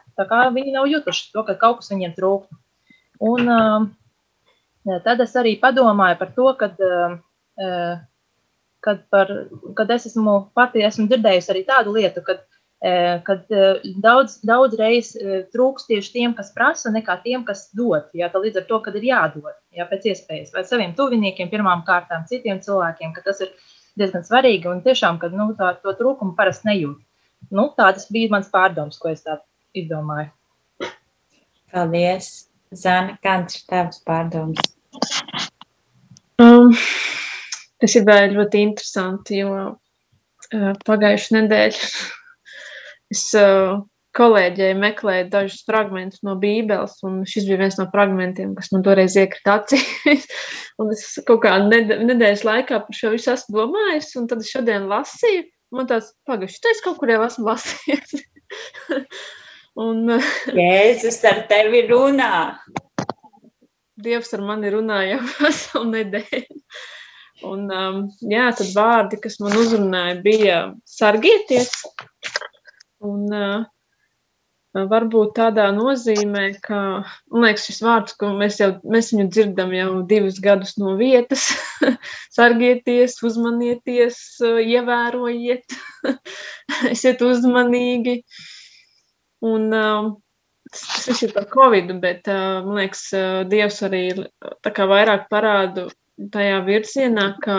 viņi 0.56 0.78
nav 0.78 0.88
jutuši 0.88 1.28
to, 1.34 1.44
ka 1.44 1.58
kaut 1.60 1.82
kas 1.82 1.92
viņiem 1.92 2.16
trūkst. 2.16 2.56
Un 3.28 3.52
uh, 3.52 3.90
tad 5.04 5.24
es 5.28 5.36
arī 5.36 5.58
padomāju 5.60 6.22
par 6.24 6.32
to, 6.40 6.48
kad, 6.62 6.80
uh, 6.80 8.00
kad, 8.80 9.04
par, 9.12 9.36
kad 9.76 9.92
es 9.92 10.08
esmu 10.08 10.38
pati 10.56 10.88
esmu 10.88 11.10
dzirdējusi 11.12 11.52
arī 11.52 11.68
tādu 11.68 12.00
lietu, 12.00 12.24
kad 12.24 12.48
kad 13.26 13.48
daudz, 14.04 14.40
daudz 14.46 14.76
reizes 14.78 15.48
trūks 15.54 15.88
tieši 15.88 16.12
tiem, 16.12 16.34
kas 16.38 16.52
prasa, 16.54 16.92
nekā 16.94 17.16
tiem, 17.24 17.46
kas 17.48 17.70
dod. 17.74 18.10
Jā, 18.14 18.30
līdz 18.30 18.62
ar 18.62 18.66
to, 18.70 18.80
kad 18.86 18.98
ir 19.00 19.08
jādod, 19.10 19.56
jā, 19.74 19.88
pēc 19.90 20.10
iespējas, 20.12 20.52
vai 20.54 20.66
saviem 20.68 20.94
tuviniekiem, 20.98 21.50
pirmām 21.50 21.86
kārtām, 21.88 22.28
citiem 22.30 22.60
cilvēkiem, 22.62 23.14
ka 23.16 23.24
tas 23.26 23.42
ir 23.46 23.54
diezgan 23.98 24.26
svarīgi 24.28 24.70
un 24.70 24.84
tiešām, 24.86 25.18
ka 25.22 25.32
nu, 25.34 25.50
tā, 25.58 25.74
to 25.82 25.96
trūkumu 25.98 26.36
parasti 26.38 26.70
nejūt. 26.70 27.00
Nu, 27.56 27.70
tā 27.78 27.92
tas 27.96 28.10
bija 28.12 28.34
mans 28.34 28.52
pārdoms, 28.54 29.00
ko 29.02 29.14
es 29.14 29.24
tā 29.26 29.40
izdomāju. 29.78 30.32
Paldies! 31.72 32.50
Zana, 32.76 33.16
kāds 33.24 33.60
ir 33.60 33.66
tavs 33.70 34.02
pārdoms? 34.04 34.60
Um, 36.42 36.74
tas 37.80 37.96
ir 37.96 38.08
ļoti 38.34 38.64
interesanti, 38.66 39.40
jo 39.44 39.52
uh, 39.70 40.72
pagājušajā 40.88 41.38
nedēļā 41.38 42.25
es 43.14 43.28
uh, 43.38 43.82
kolēģei 44.16 44.76
meklēju 44.80 45.28
dažus 45.34 45.64
fragmentus 45.68 46.24
no 46.26 46.36
Bībeles, 46.40 46.96
un 47.08 47.24
šis 47.28 47.48
bija 47.50 47.60
viens 47.64 47.78
no 47.80 47.88
fragmentiem, 47.92 48.54
kas 48.58 48.72
man 48.74 48.86
toreiz 48.86 49.18
iekrita 49.20 49.60
acīs. 49.60 50.28
un 50.82 50.94
es 50.96 51.04
kaut 51.28 51.44
kā 51.46 51.58
nedēļas 51.66 52.46
laikā 52.48 52.82
par 52.88 53.00
šo 53.00 53.12
visu 53.16 53.34
esmu 53.36 53.60
domājis, 53.60 54.14
un 54.20 54.30
tad 54.32 54.44
es 54.46 54.52
šodien 54.54 54.88
lasīju. 54.92 55.46
Man 55.76 55.90
tāds 55.90 56.14
pagaiši, 56.30 56.62
tu 56.62 56.72
esi 56.72 56.86
kaut 56.86 57.00
kur 57.02 57.12
jau 57.12 57.22
esmu 57.26 57.50
lasījis. 57.50 58.16
un, 59.86 60.18
Jēzus 60.56 61.20
ar 61.28 61.46
tevi 61.52 61.86
runā. 61.90 62.36
Dievs 64.06 64.36
ar 64.36 64.44
mani 64.46 64.72
runāja 64.72 65.18
jau 65.18 65.24
veselu 65.48 65.90
nedēļu. 65.92 66.62
Un, 67.46 67.66
um, 67.68 67.98
jā, 68.32 68.46
tad 68.56 68.70
vārdi, 68.72 69.20
kas 69.20 69.42
man 69.44 69.58
uzrunāja, 69.60 70.16
bija 70.24 70.60
sargieties, 70.88 71.74
Un 73.06 73.32
uh, 73.36 73.66
varbūt 74.76 75.36
tādā 75.38 75.70
nozīmē, 75.76 76.48
ka, 76.64 76.80
liekas, 77.32 77.68
šis 77.70 77.80
vārds, 77.86 78.16
ko 78.20 78.34
mēs 78.36 78.60
jau, 78.60 78.74
mēs 78.92 79.14
viņu 79.14 79.28
dzirdam 79.32 79.72
jau 79.76 79.90
divus 80.10 80.42
gadus 80.44 80.76
no 80.82 80.96
vietas, 81.00 81.48
sargieties, 82.36 83.16
uzmanieties, 83.24 84.20
ievērojiet, 84.44 85.78
esiet 86.94 87.24
uzmanīgi. 87.24 88.20
Un 89.46 89.70
tas 89.70 91.08
viss 91.08 91.24
ir 91.24 91.36
par 91.36 91.48
Covid, 91.52 91.94
bet, 92.04 92.28
uh, 92.28 92.66
man 92.66 92.82
liekas, 92.82 93.08
Dievs 93.52 93.80
arī 93.86 94.08
vairāk 94.66 95.30
parādu 95.32 95.88
tajā 96.34 96.60
virzienā, 96.68 97.32
ka, 97.44 97.58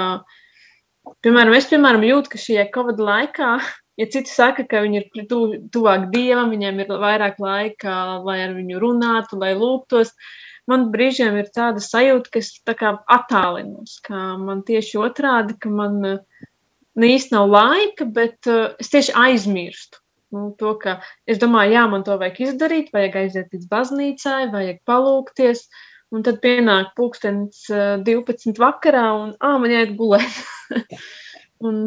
piemēram, 1.24 1.56
es, 1.56 1.68
piemēram, 1.70 2.04
jūtu, 2.04 2.34
ka 2.34 2.40
šajā 2.40 2.68
Covid 2.74 3.00
laikā 3.08 3.56
ja 4.00 4.08
citi 4.12 4.32
saka, 4.32 4.66
ka 4.68 4.82
viņi 4.84 5.00
ir 5.02 5.28
tu, 5.30 5.40
tuvāk 5.72 6.10
dievam, 6.12 6.52
viņiem 6.54 6.82
ir 6.84 6.92
vairāk 7.02 7.40
laika, 7.42 7.94
lai 8.26 8.40
ar 8.46 8.56
viņu 8.56 8.80
runātu, 8.82 9.38
lai 9.40 9.54
lūgtos, 9.58 10.12
man 10.70 10.90
brīžiem 10.92 11.38
ir 11.40 11.52
tāda 11.54 11.82
sajūta, 11.82 12.32
ka 12.32 12.42
es 12.42 12.52
tā 12.66 12.76
kā 12.78 12.96
attālinos, 13.12 14.00
ka 14.04 14.34
man 14.40 14.64
tieši 14.66 15.00
otrādi, 15.02 15.56
ka 15.60 15.72
man 15.72 16.00
ne 16.96 17.12
īsti 17.14 17.36
nav 17.36 17.52
laika, 17.52 18.08
bet 18.08 18.48
uh, 18.50 18.74
es 18.82 18.92
tieši 18.92 19.14
aizmirstu. 19.26 20.02
Nu, 20.34 20.48
to, 20.58 20.72
ka 20.80 20.98
es 21.30 21.38
domāju, 21.38 21.76
jā, 21.76 21.84
man 21.88 22.02
to 22.04 22.16
vajag 22.18 22.40
izdarīt, 22.48 22.88
vajag 22.92 23.20
aiziet 23.20 23.52
līdz 23.54 23.68
baznīcai, 23.70 24.40
vajag 24.52 24.80
palūkties, 24.88 25.62
un 26.14 26.24
tad 26.26 26.40
pienāk 26.42 26.90
pulkstenis 26.98 27.62
uh, 27.70 27.94
12 28.06 28.58
vakarā, 28.60 29.06
un, 29.22 29.32
ā, 29.38 29.52
man 29.62 29.72
jāiet 29.72 29.94
gulēt. 29.98 30.40
un, 31.66 31.84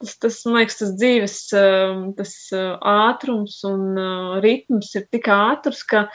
tas, 0.00 0.16
tas, 0.18 0.40
man 0.46 0.60
liekas, 0.60 0.78
tas 0.80 0.92
dzīves 0.96 1.36
um, 1.56 2.02
tas 2.16 2.32
uh, 2.56 2.74
ātrums 2.80 3.60
un 3.68 3.86
uh, 4.00 4.36
ritms 4.44 4.94
ir 4.96 5.06
tik 5.12 5.28
ātrs, 5.32 5.82
ka 5.88 6.06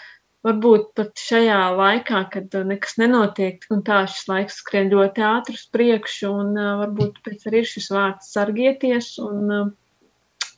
varbūt 0.45 0.91
pat 0.97 1.13
šajā 1.21 1.59
laikā, 1.77 2.23
kad 2.33 2.57
uh, 2.57 2.65
nekas 2.67 2.97
nenotiek, 3.01 3.65
un 3.73 3.83
tā 3.85 4.03
šis 4.09 4.25
laiks 4.31 4.59
skrien 4.63 4.89
ļoti 4.93 5.25
ātri 5.25 5.57
uz 5.59 5.65
priekšu, 5.73 6.31
un 6.33 6.59
varbūt 6.81 7.21
pēc 7.25 7.47
arī 7.49 7.63
ir 7.63 7.69
šis 7.69 7.91
vārds 7.93 8.33
sargieties, 8.33 9.15
un 9.21 9.75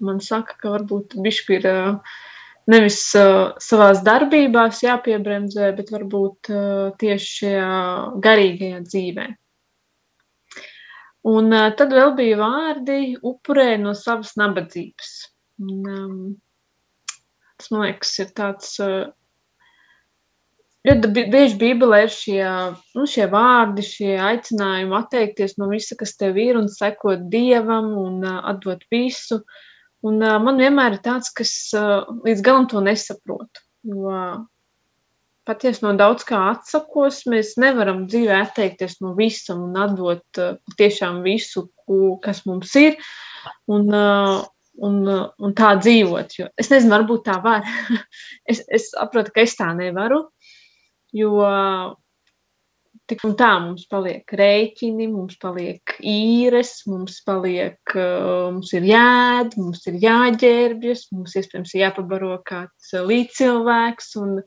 man 0.04 0.24
saka, 0.24 0.56
ka 0.62 0.76
varbūt 0.78 1.18
bišķi 1.24 1.60
ir 1.60 1.68
nevis 2.70 3.00
savās 3.64 4.04
darbībās 4.06 4.84
jāpiebremzē, 4.84 5.72
bet 5.76 5.92
varbūt 5.96 6.52
tieši 7.02 7.34
šajā 7.42 7.74
garīgajā 8.24 8.84
dzīvē. 8.86 9.28
Un 11.28 11.52
uh, 11.52 11.70
tad 11.76 11.94
vēl 11.96 12.14
bija 12.18 12.40
vārdi 12.40 13.00
upurē 13.20 13.74
no 13.82 13.94
savas 13.98 14.36
nabadzības. 14.40 15.14
Un, 15.64 15.88
um, 15.92 16.20
tas, 17.58 17.72
man 17.74 17.88
liekas, 17.88 18.14
ir 18.24 18.34
tāds 18.38 18.76
uh, 18.84 19.10
Ļoti 20.88 21.10
bi- 21.12 21.26
bieži 21.28 21.58
Bībelē 21.60 21.98
ir 22.06 22.12
šie, 22.14 22.44
nu, 22.96 23.06
šie 23.12 23.26
vārdi, 23.32 23.84
šie 23.84 24.14
aicinājumi 24.24 24.96
atteikties 24.96 25.58
no 25.60 25.68
visa, 25.72 25.98
kas 26.00 26.14
tev 26.16 26.38
ir, 26.40 26.56
un 26.56 26.70
sekot 26.72 27.26
Dievam 27.34 27.90
un 28.00 28.22
uh, 28.24 28.38
atdot 28.54 28.86
visu. 28.94 29.42
Un, 30.08 30.22
uh, 30.22 30.38
man 30.40 30.62
vienmēr 30.62 30.96
ir 30.96 31.02
tāds, 31.04 31.34
kas 31.36 31.52
uh, 31.76 32.06
līdz 32.24 32.46
galam 32.46 32.70
to 32.72 32.84
nesaprotu. 32.86 33.66
Jo 33.90 34.14
uh, 34.14 34.38
patiesi 35.48 35.86
no 35.86 35.94
daudz 35.98 36.26
kā 36.28 36.42
atsakos, 36.52 37.24
mēs 37.32 37.56
nevaram 37.62 38.06
dzīvē 38.12 38.42
atteikties 38.44 39.00
no 39.04 39.14
visa 39.18 39.56
un 39.56 39.78
atdot 39.80 40.42
uh, 40.44 40.58
tiešām 40.80 41.24
visu, 41.26 41.68
ko, 41.88 42.18
kas 42.24 42.44
mums 42.50 42.76
ir. 42.80 42.98
Un, 43.72 43.88
uh, 43.96 44.44
un, 44.84 44.98
uh, 45.08 45.30
un 45.40 45.56
tā 45.58 45.76
dzīvot. 45.80 46.36
Jo 46.40 46.50
es 46.60 46.72
nezinu, 46.74 46.94
varbūt 46.98 47.26
tā 47.30 47.40
var. 47.44 47.64
es, 48.52 48.64
es 48.68 48.92
saprotu, 48.94 49.34
ka 49.36 49.46
es 49.48 49.56
tā 49.60 49.72
nevaru. 49.78 50.26
Jo 51.16 51.40
tik 53.08 53.24
un 53.24 53.36
tā 53.40 53.50
mums 53.64 53.86
paliek 53.88 54.28
rēķini, 54.36 55.08
mums 55.08 55.38
paliek 55.40 55.94
īres, 56.04 56.82
mums 56.92 57.22
paliek, 57.28 57.80
uh, 57.96 58.50
mums 58.52 58.74
ir 58.76 58.88
jāēd, 58.90 59.56
mums 59.60 59.86
ir 59.88 60.00
jāģērbjas, 60.04 61.06
mums 61.16 61.38
iespējams 61.40 61.76
ir 61.76 61.86
jāpabaro 61.86 62.36
kāds 62.48 62.92
uh, 62.94 63.06
līdzcilvēks 63.08 64.12
un, 64.24 64.42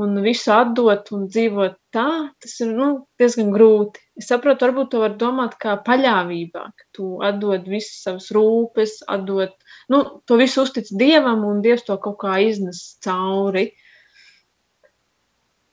un 0.00 0.16
visu 0.24 0.52
atdot 0.54 1.10
un 1.12 1.26
dzīvot 1.28 1.76
tā, 1.92 2.06
tas 2.40 2.54
ir 2.64 2.72
nu, 2.76 2.88
diezgan 3.20 3.52
grūti. 3.52 4.00
Es 4.16 4.30
saprotu, 4.30 4.66
varbūt 4.66 4.90
to 4.92 5.02
var 5.02 5.16
domāt 5.20 5.58
kā 5.60 5.76
paļāvībā, 5.84 6.64
ka 6.78 6.88
tu 6.96 7.08
atdod 7.24 7.68
visas 7.68 8.02
savas 8.06 8.30
rūpes, 8.34 9.00
atdod, 9.12 9.52
nu, 9.92 10.02
to 10.28 10.38
visu 10.40 10.64
uztic 10.64 10.88
Dievam 10.88 11.44
un 11.48 11.60
Dievs 11.64 11.84
to 11.88 11.98
kaut 12.00 12.20
kā 12.24 12.38
iznes 12.44 12.82
cauri. 13.04 13.70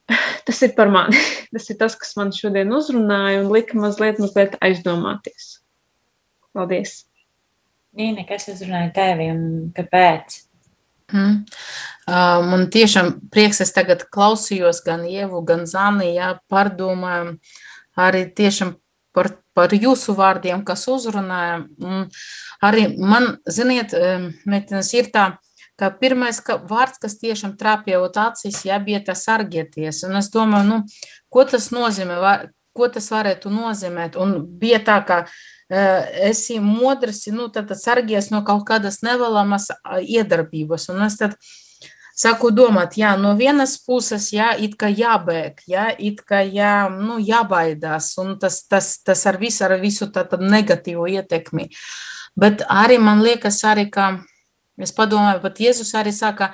Tas 0.48 0.64
ir 0.66 0.76
par 0.76 0.92
mani. 0.92 1.20
Tas 1.54 1.70
ir 1.72 1.80
tas, 1.80 1.96
kas 2.00 2.16
man 2.20 2.34
šodien 2.36 2.74
uzrunāja 2.76 3.44
un 3.44 3.54
lika 3.54 3.78
mazliet, 3.80 4.20
mazliet 4.22 4.60
aizdomāties. 4.66 5.60
Paldies! 6.56 7.04
Nīne, 7.98 8.26
kas 8.28 8.50
uzrunāja 8.52 8.92
tevi 8.94 9.32
un 9.34 9.42
kāpēc? 9.76 10.49
Mm. 11.14 11.40
Man 12.50 12.68
tiešām 12.74 13.16
prieks, 13.34 13.62
es 13.62 13.74
tagad 13.76 14.06
klausījos 14.14 14.82
gan 14.86 15.06
Ievu, 15.06 15.42
gan 15.46 15.66
Zani, 15.70 16.14
jā, 16.16 16.36
pārdomājam 16.50 17.36
arī 18.00 18.24
tiešām 18.36 18.76
par, 19.14 19.32
par 19.58 19.74
jūsu 19.76 20.16
vārdiem, 20.18 20.64
kas 20.66 20.88
uzrunāja. 20.90 21.62
Un 21.84 22.08
arī 22.66 22.88
man, 22.98 23.36
ziniet, 23.50 23.94
meitenes, 24.50 24.94
ir 24.98 25.12
tā, 25.14 25.28
ka 25.80 25.92
pirmais 26.02 26.42
ka 26.44 26.58
vārds, 26.70 27.00
kas 27.02 27.20
tiešām 27.22 27.56
trāpjot 27.60 28.18
acīs, 28.20 28.64
jā, 28.68 28.80
bija 28.84 29.02
tas 29.12 29.24
sargieties. 29.28 30.04
Un 30.08 30.20
es 30.20 30.32
domāju, 30.34 30.68
nu, 30.70 30.80
ko 31.32 31.46
tas 31.48 31.70
nozīmē, 31.76 32.20
ko 32.76 32.90
tas 32.92 33.10
varētu 33.14 33.52
nozīmēt. 33.54 34.18
Un 34.20 34.40
bija 34.60 34.82
tā, 34.86 35.00
ka 35.06 35.24
esi 35.70 36.60
modrs, 36.60 37.28
nu, 37.34 37.50
sargies 37.78 38.30
no 38.34 38.44
kaut 38.46 38.66
kādas 38.68 39.02
nevēlamas 39.06 39.70
iedarbības. 40.02 40.90
Un 40.94 41.04
es 41.06 41.18
tad 41.20 41.36
saku 42.20 42.52
domāt, 42.52 42.98
jā, 43.00 43.14
no 43.20 43.36
vienas 43.40 43.78
puses, 43.86 44.32
jā, 44.34 44.52
it 44.60 44.76
kā 44.80 44.90
jābēg, 44.92 45.64
jā, 45.70 45.88
it 45.96 46.24
kā 46.28 46.42
jā, 46.44 46.90
nu, 46.92 47.20
jābaidās, 47.24 48.12
un 48.22 48.36
tas, 48.42 48.64
tas, 48.68 48.98
tas 49.06 49.26
ar 49.30 49.40
visu, 49.40 49.64
ar 49.68 49.78
visu 49.80 50.10
tādu 50.12 50.42
negatīvu 50.44 51.08
ietekmi. 51.16 51.70
Bet 52.40 52.66
arī 52.70 53.00
man 53.02 53.24
liekas, 53.24 53.62
arī, 53.68 53.88
ka 53.94 54.12
es 54.80 54.94
padomāju, 54.96 55.42
pat 55.44 55.62
Jēzus 55.64 55.94
arī 56.00 56.12
saka, 56.16 56.52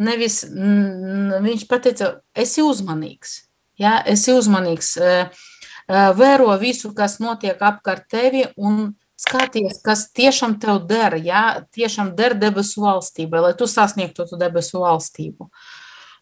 nevis, 0.00 0.42
viņš 0.50 1.66
pateica, 1.70 2.12
esi 2.34 2.62
uzmanīgs, 2.64 3.40
jā, 3.80 3.98
esi 4.10 4.34
uzmanīgs, 4.36 4.94
eh, 5.00 5.46
vēro 5.90 6.54
visu, 6.60 6.92
kas 6.94 7.18
notiek 7.22 7.58
apkārt 7.58 8.06
tevi 8.10 8.46
un 8.56 8.94
skaties, 9.20 9.82
kas 9.84 10.06
tiešām 10.16 10.56
tev 10.62 10.84
der, 10.88 11.18
jā, 11.20 11.66
tiešām 11.74 12.14
der 12.16 12.36
debesu 12.38 12.84
valstībai, 12.84 13.42
lai 13.48 13.54
tu 13.58 13.68
sasniegtu 13.68 14.26
to 14.28 14.38
debesu 14.40 14.80
valstību. 14.84 15.50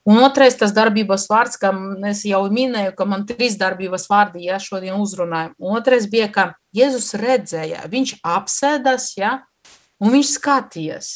Un 0.08 0.22
otrais 0.24 0.56
tas 0.56 0.72
darbības 0.72 1.26
vārds, 1.28 1.58
kā 1.60 1.70
es 2.08 2.22
jau 2.24 2.40
minēju, 2.48 2.94
ka 2.96 3.04
man 3.04 3.26
trīs 3.28 3.58
darbības 3.60 4.06
vārdi, 4.08 4.46
ja 4.48 4.56
šodien 4.62 4.96
uzrunājam. 4.96 5.52
Un 5.60 5.76
otrais 5.76 6.08
bija, 6.08 6.30
ka 6.32 6.46
Jēzus 6.74 7.12
redzēja, 7.20 7.84
viņš 7.92 8.14
apsēdas, 8.24 9.10
ja, 9.20 9.34
un 10.00 10.14
viņš 10.14 10.30
skatījās. 10.38 11.10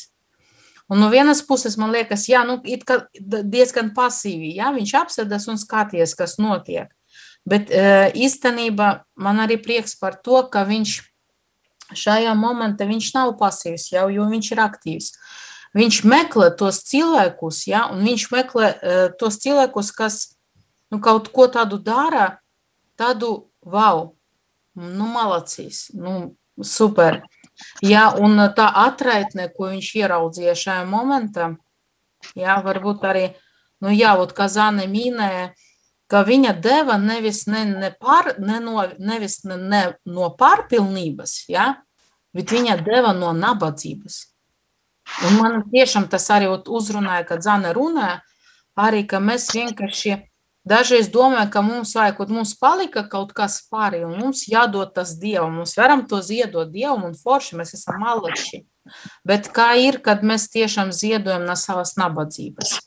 Un 0.93 1.01
no 1.01 1.09
vienas 1.09 1.41
puses, 1.47 1.79
man 1.81 1.95
liekas, 1.95 2.27
jā, 2.29 2.43
nu, 2.45 2.59
diezgan 2.61 3.95
pasīvi, 3.97 4.59
jā, 4.59 4.75
viņš 4.77 4.93
apsēdas 4.99 5.49
un 5.49 5.61
skatījās, 5.63 6.13
kas 6.19 6.37
notiek. 6.43 6.91
Bet 7.49 7.73
e, 7.75 8.13
īstenībā 8.15 8.89
man 9.19 9.41
arī 9.43 9.57
prieks 9.59 9.97
par 9.99 10.15
to, 10.23 10.45
ka 10.47 10.63
viņš 10.69 11.01
šajā 11.97 12.35
momentā 12.39 12.87
viņš 12.89 13.09
nav 13.17 13.35
pasīvs 13.41 13.91
jau, 13.93 14.07
jo 14.13 14.29
viņš 14.31 14.53
ir 14.55 14.63
aktīvs. 14.63 15.11
Viņš 15.77 16.03
meklē 16.05 16.51
tos 16.57 16.83
cilvēkus, 16.85 17.65
ja, 17.71 17.87
un 17.93 18.03
viņš 18.05 18.27
meklē 18.29 18.67
uh, 18.77 19.05
tos 19.17 19.39
cilvēkus, 19.41 19.89
kas 19.97 20.17
nu, 20.93 21.01
kaut 21.01 21.31
ko 21.33 21.47
tādu 21.49 21.79
dara, 21.81 22.43
tādu 23.01 23.49
wow, 23.65 24.11
nu, 24.77 25.09
malacīs, 25.09 25.87
nu, 25.97 26.35
super. 26.61 27.23
Ja, 27.81 28.11
un 28.21 28.37
tā 28.57 28.69
atraitne, 28.85 29.49
ko 29.57 29.71
viņš 29.73 29.89
ieraudzīja 30.03 30.59
šajā 30.61 30.85
momentā, 30.93 31.55
ja, 32.37 32.59
varbūt 32.65 33.09
arī, 33.09 33.27
nu, 33.81 33.95
jā, 33.97 34.13
ot, 34.21 34.37
kā 34.37 34.51
Zane 34.53 34.85
minēja, 34.93 35.55
ka 36.13 36.21
viņa 36.29 36.53
deva 36.61 36.99
nevis, 37.01 37.47
ne, 37.49 37.65
ne 37.65 37.89
pār, 37.97 38.35
ne 38.43 38.59
no, 38.61 38.85
nevis 39.01 39.41
ne, 39.49 39.57
ne 39.57 39.83
no 40.05 40.29
pārpilnības, 40.37 41.39
ja, 41.49 41.71
bet 42.37 42.53
viņa 42.53 42.77
deva 42.85 43.15
no 43.17 43.33
nabadzības. 43.37 44.19
Un 45.27 45.39
man 45.41 45.63
tiešām 45.73 46.07
tas 46.13 46.29
arī 46.31 46.51
uzrunāja, 46.53 47.25
kad 47.33 47.43
Zane 47.45 47.73
runāja, 47.75 48.21
arī, 48.79 49.03
ka 49.09 49.19
mēs 49.25 49.49
vienkārši 49.57 50.19
dažreiz 50.69 51.09
domājam, 51.13 51.51
ka 51.51 51.63
mums 51.65 51.95
vajag, 51.97 52.21
kad 52.21 52.35
mums 52.37 52.53
palika 52.61 53.07
kaut 53.11 53.33
kas 53.37 53.63
pāri, 53.73 54.05
un 54.07 54.15
mums 54.21 54.45
jādod 54.49 54.93
tas 54.95 55.17
Dievam, 55.19 55.59
mums 55.63 55.75
varam 55.81 56.05
to 56.09 56.21
ziedot 56.23 56.71
Dievam, 56.71 57.09
un 57.09 57.17
forši 57.19 57.59
mēs 57.59 57.75
esam 57.79 57.99
malači. 58.05 58.63
Bet 59.27 59.49
kā 59.55 59.73
ir, 59.79 60.01
kad 60.03 60.25
mēs 60.27 60.49
tiešām 60.53 60.93
ziedojam 60.95 61.47
no 61.47 61.57
savas 61.59 61.97
nabadzības? 61.99 62.79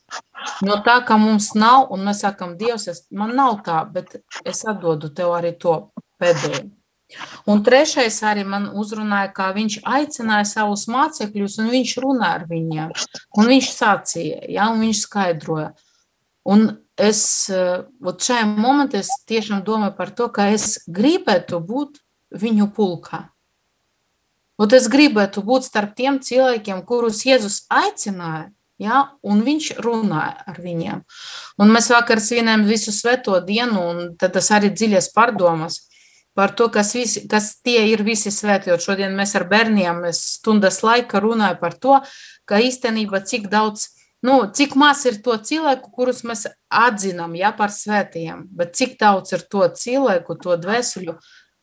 No 0.66 0.80
tā, 0.86 1.00
ka 1.08 1.18
mums 1.22 1.52
nav, 1.58 1.90
un 1.94 2.06
mēs 2.08 2.24
sakam, 2.26 2.56
Dievs, 2.60 2.88
es, 2.92 3.04
man 3.12 3.36
nav 3.38 3.60
tā, 3.66 3.82
bet 3.92 4.18
es 4.46 4.64
atdodu 4.68 5.12
tev 5.16 5.36
arī 5.38 5.56
to 5.60 5.78
pēdējo. 6.22 6.66
Un 7.46 7.62
trešais 7.64 8.18
arī 8.26 8.44
man 8.50 8.66
uzrunāja, 8.74 9.30
kā 9.36 9.52
viņš 9.56 9.78
aicināja 9.86 10.48
savus 10.50 10.88
mācekļus, 10.90 11.60
un 11.62 11.70
viņš 11.74 11.92
runāja 12.02 12.40
ar 12.40 12.48
viņiem. 12.50 12.96
Un 13.38 13.52
viņš 13.52 13.70
sacīja, 13.76 14.40
ja, 14.50 14.72
un 14.74 14.82
viņš 14.82 15.04
skaidroja. 15.06 15.70
Un 16.50 16.66
es 16.98 17.22
ot 17.52 18.26
šajā 18.26 18.48
momentā 18.50 19.04
tiešām 19.30 19.62
domāju 19.68 19.96
par 19.98 20.12
to, 20.18 20.30
ka 20.34 20.50
es 20.56 20.80
gribētu 20.88 21.62
būt 21.62 22.02
viņu 22.36 22.70
pulkā. 22.76 23.26
Un 24.56 24.72
es 24.72 24.88
gribētu 24.88 25.44
būt 25.44 25.68
starp 25.68 25.96
tiem 25.98 26.22
cilvēkiem, 26.24 26.82
kurus 26.88 27.26
Jēzus 27.28 27.66
aicināja, 27.70 28.50
ja, 28.82 29.02
un 29.24 29.42
viņš 29.46 29.72
runāja 29.84 30.46
ar 30.48 30.62
viņiem. 30.62 31.04
Un 31.62 31.74
mēs 31.74 31.92
vakar 31.94 32.22
svinējam 32.24 32.66
visu 32.68 32.94
svēto 32.96 33.40
dienu, 33.46 33.82
un 33.92 34.16
tas 34.20 34.52
arī 34.56 34.72
dziļas 34.74 35.12
pārdomas 35.16 35.82
par 36.36 36.52
to, 36.52 36.68
kas, 36.70 36.92
visi, 36.96 37.24
kas 37.32 37.54
tie 37.64 37.86
ir 37.94 38.04
visi 38.04 38.32
svēti. 38.34 38.70
Jo 38.70 38.80
šodien 38.82 39.16
mēs 39.16 39.36
ar 39.40 39.48
bērniem 39.52 40.04
mēs 40.04 40.22
stundas 40.36 40.82
laika 40.84 41.24
runājam 41.24 41.62
par 41.62 41.78
to, 41.80 42.02
ka 42.46 42.60
īstenībā 42.60 43.24
cik 43.26 43.48
daudz, 43.52 43.88
nu, 44.26 44.42
cik 44.52 44.76
maz 44.80 45.06
ir 45.08 45.22
to 45.24 45.38
cilvēku, 45.40 45.94
kurus 45.96 46.26
mēs 46.28 46.46
atzinām 46.68 47.38
ja, 47.40 47.54
par 47.56 47.72
svētījiem, 47.72 48.46
bet 48.52 48.76
cik 48.76 49.00
daudz 49.00 49.32
ir 49.38 49.48
to 49.48 49.64
cilvēku, 49.80 50.36
to 50.44 50.60
dvēseļu, 50.60 51.16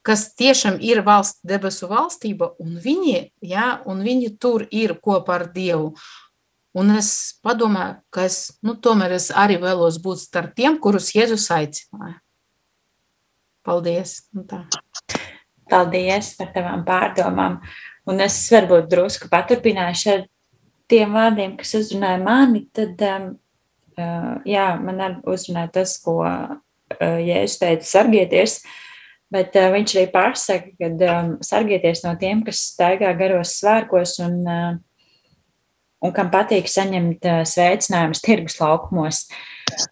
kas 0.02 0.32
tiešām 0.34 0.80
ir 0.82 1.04
valsts 1.06 1.44
debesu 1.46 1.86
valstība, 1.90 2.52
un 2.62 2.74
viņi, 2.82 3.18
ja, 3.46 3.76
un 3.86 4.02
viņi 4.02 4.32
tur 4.42 4.66
ir 4.70 4.96
kopā 4.98 5.38
ar 5.38 5.46
Dievu. 5.54 5.92
Un 6.72 6.94
es 6.96 7.36
padomāju, 7.44 7.98
ka 8.12 8.24
es, 8.24 8.56
nu, 8.64 8.74
tomēr 8.80 9.12
es 9.18 9.28
arī 9.36 9.58
vēlos 9.60 9.98
būt 10.00 10.22
starp 10.22 10.54
tiem, 10.56 10.78
kurus 10.80 11.10
Jēzus 11.12 11.50
aicināja. 11.52 12.16
Paldies! 13.62 14.22
Nu. 14.32 14.46
Paldies 15.70 16.32
par 16.38 16.48
tavām 16.54 16.82
pārdomām. 16.86 17.58
Un 18.08 18.24
es 18.24 18.38
varbūt 18.50 18.88
drusku 18.90 19.28
paturpināšu 19.30 20.14
ar 20.14 20.24
tiem 20.90 21.12
vārdiem, 21.14 21.52
kas 21.60 21.74
uzrunāja 21.78 22.22
mani. 22.24 22.64
Tad, 22.74 23.04
um, 23.06 23.28
uh, 24.00 24.32
jā, 24.48 24.64
man 24.80 25.04
arī 25.04 25.20
uzrunāja 25.28 25.74
tas, 25.76 25.98
ko 26.02 26.22
uh, 26.24 26.56
Jēzus 26.98 27.60
teica, 27.60 27.88
sargieties. 27.88 28.62
Bet 29.32 29.60
uh, 29.60 29.68
viņš 29.76 29.94
arī 29.98 30.06
pasaka, 30.12 30.72
ka 30.80 30.90
um, 31.12 31.36
sargieties 31.44 32.02
no 32.06 32.16
tiem, 32.20 32.40
kas 32.48 32.64
staigā 32.72 33.12
garos 33.20 33.54
svērkos 33.60 34.18
un, 34.24 34.40
uh, 34.48 34.72
un 36.02 36.14
kam 36.14 36.32
patīk 36.32 36.70
saņemt 36.70 37.28
sveicinājumus 37.48 38.22
tirgus 38.24 38.58
laukumos. 38.60 39.26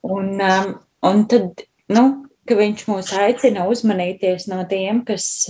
Un, 0.07 0.35
un 1.07 1.23
tad, 1.31 1.64
nu, 1.92 2.05
ka 2.49 2.59
viņš 2.59 2.88
mūs 2.90 3.12
aicina 3.16 3.68
uzmanīties 3.70 4.49
no 4.51 4.64
tiem, 4.70 5.05
kas, 5.07 5.46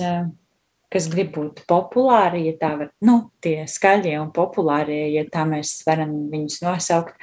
kas 0.92 1.08
grib 1.12 1.32
būt 1.36 1.64
populāri, 1.70 2.44
ja 2.50 2.58
tā 2.60 2.74
var, 2.82 2.92
nu, 3.06 3.16
tie 3.44 3.64
skaļie 3.70 4.16
un 4.20 4.30
populārie, 4.36 5.06
ja 5.14 5.24
tā 5.32 5.46
mēs 5.48 5.78
varam 5.88 6.12
viņus 6.32 6.60
nosaukt. 6.66 7.16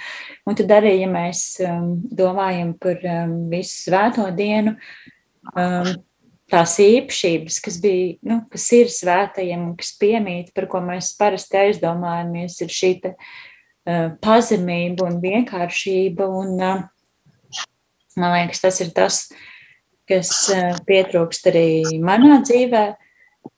Un 0.48 0.58
tad 0.58 0.74
arī, 0.80 0.98
ja 1.04 1.12
mēs 1.12 1.46
domājam 1.62 2.74
par 2.82 3.06
visu 3.52 3.88
svēto 3.88 4.28
dienu, 4.36 4.78
tās 6.52 6.78
īpašības, 6.80 7.60
kas 7.64 7.80
bija, 7.84 8.16
nu, 8.28 8.40
kas 8.52 8.68
ir 8.76 8.92
svētajiem 8.92 9.66
un 9.70 9.74
kas 9.80 9.92
piemīt, 10.00 10.54
par 10.56 10.70
ko 10.72 10.82
mēs 10.84 11.12
parasti 11.20 11.60
aizdomājamies, 11.66 12.60
ir 12.64 12.72
šī 12.74 12.92
te, 13.04 13.14
uh, 13.18 14.14
pazemība 14.24 15.10
un 15.10 15.20
vienkāršība. 15.24 16.30
Un, 16.42 16.56
uh, 16.62 17.66
man 18.18 18.38
liekas, 18.38 18.64
tas 18.64 18.80
ir 18.84 18.94
tas, 18.96 19.26
kas 20.08 20.32
uh, 20.54 20.80
pietrūkst 20.88 21.52
arī 21.52 21.68
manā 22.00 22.40
dzīvē, 22.46 22.86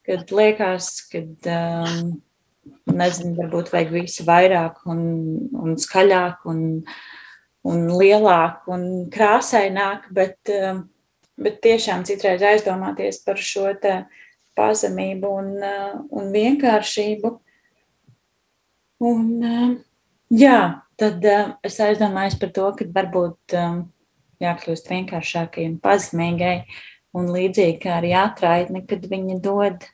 kad 0.10 0.34
liekas, 0.34 0.91
kad, 1.12 1.34
um, 1.45 2.13
nezinu, 2.89 3.36
varbūt 3.38 3.73
vajag 3.73 3.93
visu 3.93 4.25
vairāk 4.25 4.82
un, 4.89 5.02
un 5.54 5.78
skaļāk 5.80 6.47
un, 6.49 6.63
un 7.69 7.89
lielāk 7.99 8.65
un 8.73 8.88
krāsaināk, 9.13 10.10
bet 10.15 10.54
um, 10.58 10.88
bet 11.39 11.62
tiešām 11.63 12.06
citreiz 12.08 12.43
aizdomāties 12.45 13.21
par 13.25 13.39
šo 13.39 13.69
pazemību 14.60 15.32
un, 15.41 15.52
uh, 15.63 15.95
un 16.12 16.32
vienkāršību. 16.36 17.32
Un, 19.08 19.25
uh, 19.39 19.75
jā, 20.36 20.60
tad 20.99 21.23
uh, 21.23 21.54
es 21.63 21.80
aizdomājos 21.84 22.39
par 22.41 22.52
to, 22.56 22.67
ka 22.75 22.88
varbūt 22.95 23.56
jākļūst 24.43 24.91
vienkāršākai 24.91 25.67
un 25.69 25.78
pazemīgai. 25.84 26.58
Un 27.17 27.32
līdzīgi 27.34 27.80
kā 27.82 27.95
arī 27.97 28.12
atraitne, 28.13 28.84
kad 28.86 29.08
viņa 29.10 29.39
dod 29.41 29.88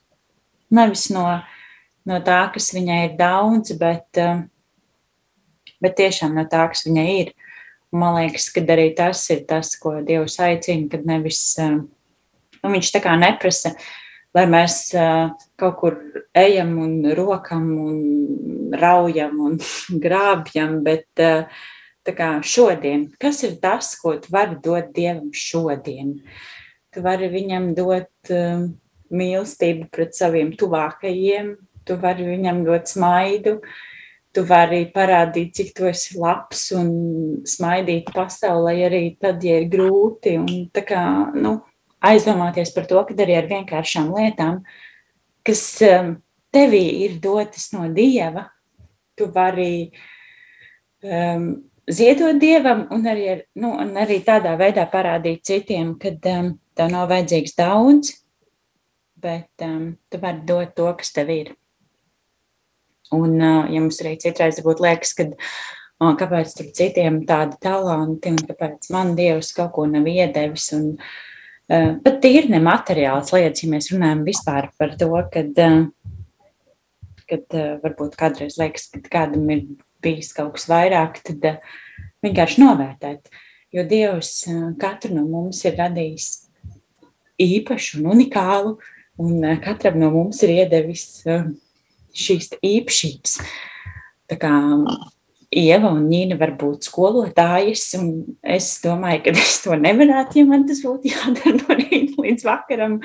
nevis 0.75 1.05
no, 1.15 1.23
no 2.03 2.17
tā, 2.25 2.41
kas 2.51 2.73
viņai 2.75 2.97
ir 3.05 3.13
daudz, 3.19 3.71
bet, 3.79 4.19
bet 5.79 5.95
tiešām 5.95 6.35
no 6.35 6.43
tā, 6.51 6.65
kas 6.73 6.83
viņai 6.89 7.07
ir. 7.21 7.31
Man 7.95 8.17
liekas, 8.17 8.49
ka 8.51 8.63
arī 8.73 8.89
tas 8.97 9.21
ir 9.31 9.45
tas, 9.47 9.75
ko 9.79 9.99
Dievs 10.03 10.35
aicina, 10.43 10.89
kad 10.91 11.05
nevis 11.07 11.41
eh, 11.61 11.77
nu, 11.77 12.71
viņš 12.73 12.91
tā 12.91 13.01
kā 13.03 13.13
neprasa, 13.19 13.71
lai 14.35 14.43
mēs 14.51 14.79
eh, 14.97 15.29
kaut 15.59 15.77
kur 15.79 15.95
ejam 16.35 16.73
un 16.83 16.97
rokam 17.15 17.69
un 17.85 18.75
raujam 18.75 19.39
un 19.47 19.57
grābjam, 20.05 20.81
bet 20.83 21.23
eh, 21.23 21.63
tā 22.05 22.17
kā 22.17 22.29
šodien, 22.43 23.07
kas 23.21 23.43
ir 23.47 23.55
tas, 23.63 23.93
ko 24.01 24.17
tu 24.19 24.33
vari 24.33 24.59
dot 24.63 24.91
Dievam 24.95 25.31
šodien? 25.31 26.17
Tu 26.91 27.03
vari 27.03 27.31
viņam 27.31 27.73
dot 27.75 28.29
mīlestību 29.11 29.89
pret 29.91 30.15
saviem 30.15 30.53
tuvākajiem, 30.55 31.55
tu 31.87 31.97
vari 31.99 32.27
viņam 32.27 32.61
dot 32.63 32.87
smaidu, 32.87 33.57
uh, 33.59 33.94
tu 34.35 34.43
vari 34.47 34.83
parādīt, 34.91 35.53
cik 35.55 35.71
tu 35.77 35.87
esi 35.87 36.17
labs 36.19 36.67
un 36.75 36.89
smaidīt 37.47 38.11
pasaulē 38.15 38.75
arī 38.89 39.03
tad, 39.21 39.43
ja 39.43 39.61
ir 39.61 39.69
grūti. 39.71 40.35
Un 40.41 40.67
kā 40.75 41.05
nu, 41.35 41.57
aizdomāties 42.05 42.73
par 42.75 42.89
to, 42.89 43.01
ka 43.07 43.15
arī 43.25 43.37
ar 43.39 43.47
vienkāršām 43.51 44.11
lietām, 44.15 44.59
kas 45.45 45.63
um, 45.87 46.15
tevī 46.53 46.83
ir 47.05 47.17
dotas 47.23 47.69
no 47.73 47.87
Dieva, 47.95 48.49
tu 49.15 49.29
vari 49.31 49.89
um, 51.03 51.49
ziedot 51.87 52.39
Dievam 52.41 52.85
un 52.91 53.07
arī, 53.09 53.27
ar, 53.37 53.43
nu, 53.61 53.73
un 53.81 53.95
arī 54.01 54.19
tādā 54.25 54.55
veidā 54.59 54.87
parādīt 54.91 55.45
citiem, 55.47 55.95
ka 56.01 56.13
um, 56.35 56.55
tev 56.75 56.91
nav 56.91 57.09
vajadzīgs 57.13 57.55
daudz, 57.57 58.15
bet 59.21 59.65
um, 59.65 59.93
tu 60.11 60.19
vari 60.21 60.43
dot 60.47 60.75
to, 60.77 60.91
kas 60.99 61.15
tev 61.15 61.31
ir. 61.33 61.55
Un, 63.13 63.37
ja 63.37 63.81
mums 63.81 63.99
arī 64.01 64.15
citreiz 64.21 64.57
būtu 64.65 64.81
liekas, 64.85 65.13
ka 65.17 65.29
kāpēc 66.19 66.55
tur 66.57 66.71
citiem 66.75 67.21
tādi 67.29 67.59
talanti 67.61 68.33
un 68.33 68.39
kāpēc 68.41 68.89
man 68.93 69.13
Dievs 69.17 69.53
kaut 69.55 69.75
ko 69.75 69.85
nav 69.89 70.07
iedevis. 70.09 70.71
Un, 70.75 70.95
pat 71.69 72.19
tīri 72.23 72.49
nemateriāls 72.53 73.33
lietas, 73.35 73.63
ja 73.63 73.71
mēs 73.71 73.91
runājam 73.93 74.25
vispār 74.25 74.69
par 74.79 74.95
to, 74.99 75.11
kad, 75.33 75.61
kad 77.29 77.59
varbūt 77.85 78.17
kādreiz 78.19 78.57
liekas, 78.61 78.89
ka 78.93 79.03
kādam 79.05 79.45
ir 79.53 79.67
bijis 80.05 80.33
kaut 80.35 80.55
kas 80.57 80.67
vairāk, 80.69 81.21
tad 81.25 81.61
vienkārši 82.25 82.63
novērtēt. 82.63 83.29
Jo 83.75 83.85
Dievs 83.85 84.45
katru 84.81 85.13
no 85.17 85.25
mums 85.29 85.61
ir 85.65 85.77
radījis 85.77 86.27
īpašu 87.41 87.99
un 88.01 88.11
unikālu, 88.13 88.77
un 89.19 89.41
katram 89.63 89.99
no 89.99 90.11
mums 90.13 90.41
ir 90.45 90.53
iedevis 90.61 91.25
šīs 92.15 92.53
īpašības. 92.63 93.39
Tā 94.31 94.39
kā 94.41 94.53
Ieva 95.55 95.91
un 95.93 96.07
Nīna 96.09 96.35
var 96.39 96.55
būt 96.59 96.89
skolotājas, 96.89 97.85
un 97.99 98.09
es 98.43 98.73
domāju, 98.83 99.21
ka 99.27 99.33
es 99.37 99.59
to 99.63 99.77
nevarētu, 99.79 100.41
ja 100.41 100.49
man 100.49 100.65
tas 100.67 100.81
būtu 100.83 101.11
jādara 101.13 101.53
no 101.59 101.77
rīta 101.79 102.25
līdz 102.25 102.47
vakaram. 102.47 102.97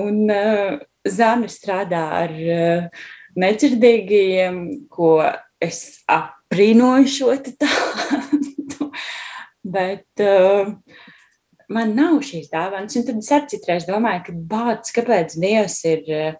Un 0.00 0.30
uh, 0.32 0.78
Zana 1.04 1.50
strādā 1.52 2.04
ar 2.22 2.32
uh, 2.32 3.06
nedzirdīgajiem, 3.40 4.60
ko 4.92 5.18
es 5.60 6.00
aprīnoju 6.08 7.12
šo 7.12 7.34
talantu. 7.50 8.90
Bet 9.76 10.24
uh, 10.24 10.70
man 11.68 11.92
nav 11.98 12.22
šīs 12.26 12.48
dāvanas, 12.52 12.96
un 12.96 13.04
tad 13.10 13.20
es 13.20 13.34
arī 13.36 13.52
citreiz 13.52 13.88
domāju, 13.90 14.30
ka 14.30 14.38
bācis, 14.54 14.96
kāpēc 14.96 15.36
Dievs 15.42 15.82
ir 15.90 16.08
uh, 16.08 16.38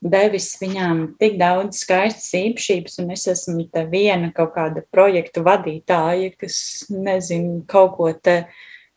devis 0.00 0.52
viņām 0.60 1.02
tik 1.18 1.38
daudz 1.40 1.82
skaistas 1.82 2.30
īpašības, 2.38 2.98
un 3.02 3.10
es 3.14 3.26
esmu 3.30 3.66
te 3.72 3.84
viena 3.90 4.30
kaut 4.34 4.54
kāda 4.54 4.84
projektu 4.94 5.42
vadītāja, 5.46 6.32
kas, 6.38 6.60
nezinu, 6.92 7.64
kaut 7.70 7.96
ko 7.98 8.12
te 8.12 8.44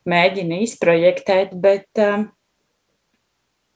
mēģina 0.10 0.62
izprojektēt, 0.66 1.56
bet, 1.62 1.90
um, 2.02 2.28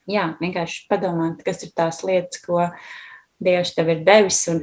jā, 0.10 0.30
vienkārši 0.42 0.86
padomāt, 0.92 1.42
kas 1.46 1.66
ir 1.66 1.74
tās 1.76 2.04
lietas, 2.06 2.42
ko 2.46 2.70
Dievs 3.46 3.74
tev 3.76 3.90
ir 3.92 4.06
devis, 4.06 4.46
un 4.48 4.62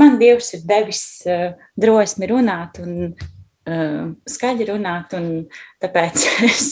man 0.00 0.14
Dievs 0.18 0.54
ir 0.56 0.62
devis 0.64 1.02
uh, 1.28 1.50
drosmi 1.76 2.30
runāt 2.30 2.78
un 2.80 3.10
uh, 3.10 4.06
skaļi 4.30 4.70
runāt, 4.70 5.12
un 5.18 5.44
tāpēc 5.82 6.24
es 6.48 6.64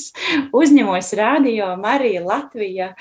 uzņemos 0.54 1.12
radio 1.18 1.74
Marija 1.82 2.24
Latvija 2.24 2.92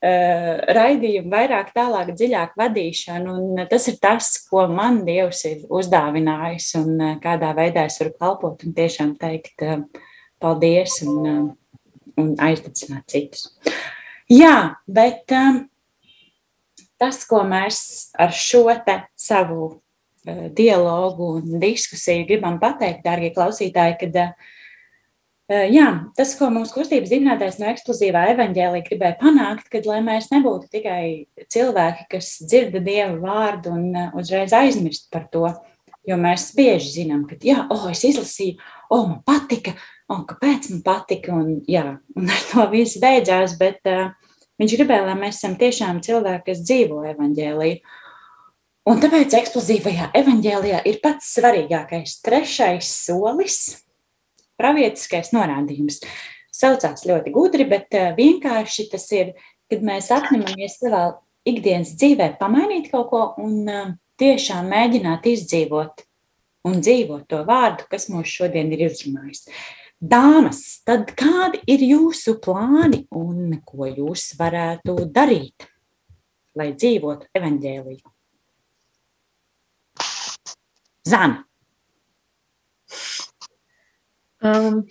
raidījumu 0.00 1.28
vairāk, 1.28 1.74
tālāk, 1.76 2.14
dziļāk 2.16 2.54
vadīšanu. 2.56 3.34
Un 3.36 3.64
tas 3.68 3.88
ir 3.90 3.98
tas, 4.00 4.30
ko 4.48 4.64
man 4.72 5.02
Dievs 5.04 5.44
ir 5.48 5.66
uzdāvinājis 5.68 6.70
un 6.80 6.94
eh, 6.96 7.16
kādā 7.20 7.52
veidā 7.56 7.84
es 7.88 8.00
varu 8.00 8.14
kalpot 8.20 8.64
un 8.64 8.76
tiešām 8.76 9.16
teikt 9.20 9.64
eh, 9.66 9.82
paldies 10.40 11.02
un, 11.04 11.50
un 12.16 12.32
aizdedzināt 12.40 13.12
citus. 13.12 13.50
Jā, 14.30 14.76
bet 14.86 15.26
tas, 15.26 17.24
ko 17.26 17.42
mēs 17.44 18.12
ar 18.16 18.32
šo 18.32 18.62
savu 19.18 19.82
dialogu 20.54 21.34
un 21.40 21.60
diskusiju 21.60 22.28
gribam 22.28 22.60
pateikt, 22.62 23.02
dārgie 23.04 23.32
klausītāji, 23.34 23.96
kad 24.04 24.18
uh, 24.20 24.50
Jā, 25.50 25.86
tas, 26.14 26.36
ko 26.38 26.46
mūsu 26.54 26.76
kustības 26.76 27.10
dibinātājs 27.10 27.56
no 27.58 27.66
eksplozīvā 27.72 28.20
evaņģēlī 28.36 28.84
gribēja 28.86 29.16
panākt, 29.18 29.64
kad 29.72 29.88
lai 29.88 29.96
mēs 30.06 30.28
nebūtu 30.30 30.68
tikai 30.70 31.26
cilvēki, 31.50 32.06
kas 32.12 32.28
dzirda 32.44 32.78
Dieva 32.84 33.16
vārdu 33.18 33.72
un 33.74 33.88
uzreiz 34.20 34.54
aizmirst 34.54 35.08
par 35.10 35.24
to, 35.32 35.48
jo 36.06 36.20
mēs 36.22 36.52
bieži 36.54 37.00
zinām, 37.00 37.24
ka, 37.26 37.40
jā, 37.42 37.64
oh, 37.66 37.88
es 37.90 38.04
izlasīju, 38.06 38.60
oh, 38.94 39.08
man 39.08 39.18
patika, 39.26 39.74
oh, 40.06 40.22
kāpēc 40.30 40.70
man 40.70 40.84
patika, 40.86 41.34
un 41.34 41.58
jā, 41.66 41.98
un 42.14 42.30
ar 42.30 42.46
to 42.52 42.70
viss 42.70 43.02
beidzās, 43.02 43.58
bet 43.58 43.82
uh, 43.90 44.14
viņš 44.62 44.78
gribēja, 44.78 45.08
lai 45.10 45.18
mēs 45.24 45.42
esam 45.42 45.58
tiešām 45.58 45.98
cilvēki, 46.06 46.46
kas 46.52 46.62
dzīvo 46.62 47.02
evaņģēlī. 47.16 47.74
Un 48.86 49.02
tāpēc 49.02 49.34
eksplozīvajā 49.42 50.12
evaņģēlijā 50.22 50.86
ir 50.86 51.02
pats 51.02 51.34
svarīgākais 51.34 52.20
trešais 52.22 52.98
solis– 53.02 53.62
pravietiskais 54.60 55.32
norādījums. 55.36 56.02
Saucās 56.54 57.06
ļoti 57.08 57.32
gudri, 57.34 57.66
bet 57.68 57.96
eh, 57.96 58.12
vienkārši 58.16 58.90
tas 58.92 59.08
ir, 59.16 59.34
kad 59.70 59.82
mēs 59.86 60.10
apņemamies 60.12 60.78
savā 60.82 61.04
ikdienas 61.48 61.94
dzīvē 61.96 62.34
pamainīt 62.40 62.90
kaut 62.92 63.10
ko 63.12 63.24
un 63.40 63.58
eh, 63.70 63.92
tiešām 64.20 64.68
mēģināt 64.70 65.28
izdzīvot 65.30 66.04
un 66.68 66.80
dzīvot 66.84 67.26
to 67.30 67.42
vārdu, 67.48 67.86
kas 67.90 68.10
mūs 68.12 68.28
šodien 68.28 68.72
ir 68.74 68.84
izrunājis. 68.90 69.46
Dāmas, 70.00 70.80
tad 70.88 71.12
kādi 71.16 71.60
ir 71.68 71.82
jūsu 71.84 72.38
plāni 72.40 73.02
un 73.16 73.58
ko 73.68 73.88
jūs 73.88 74.30
varētu 74.38 74.96
darīt, 75.12 75.68
lai 76.56 76.70
dzīvotu 76.72 77.28
evaņģēliju? 77.36 78.12
Zana. 81.10 81.44
Um, 84.40 84.84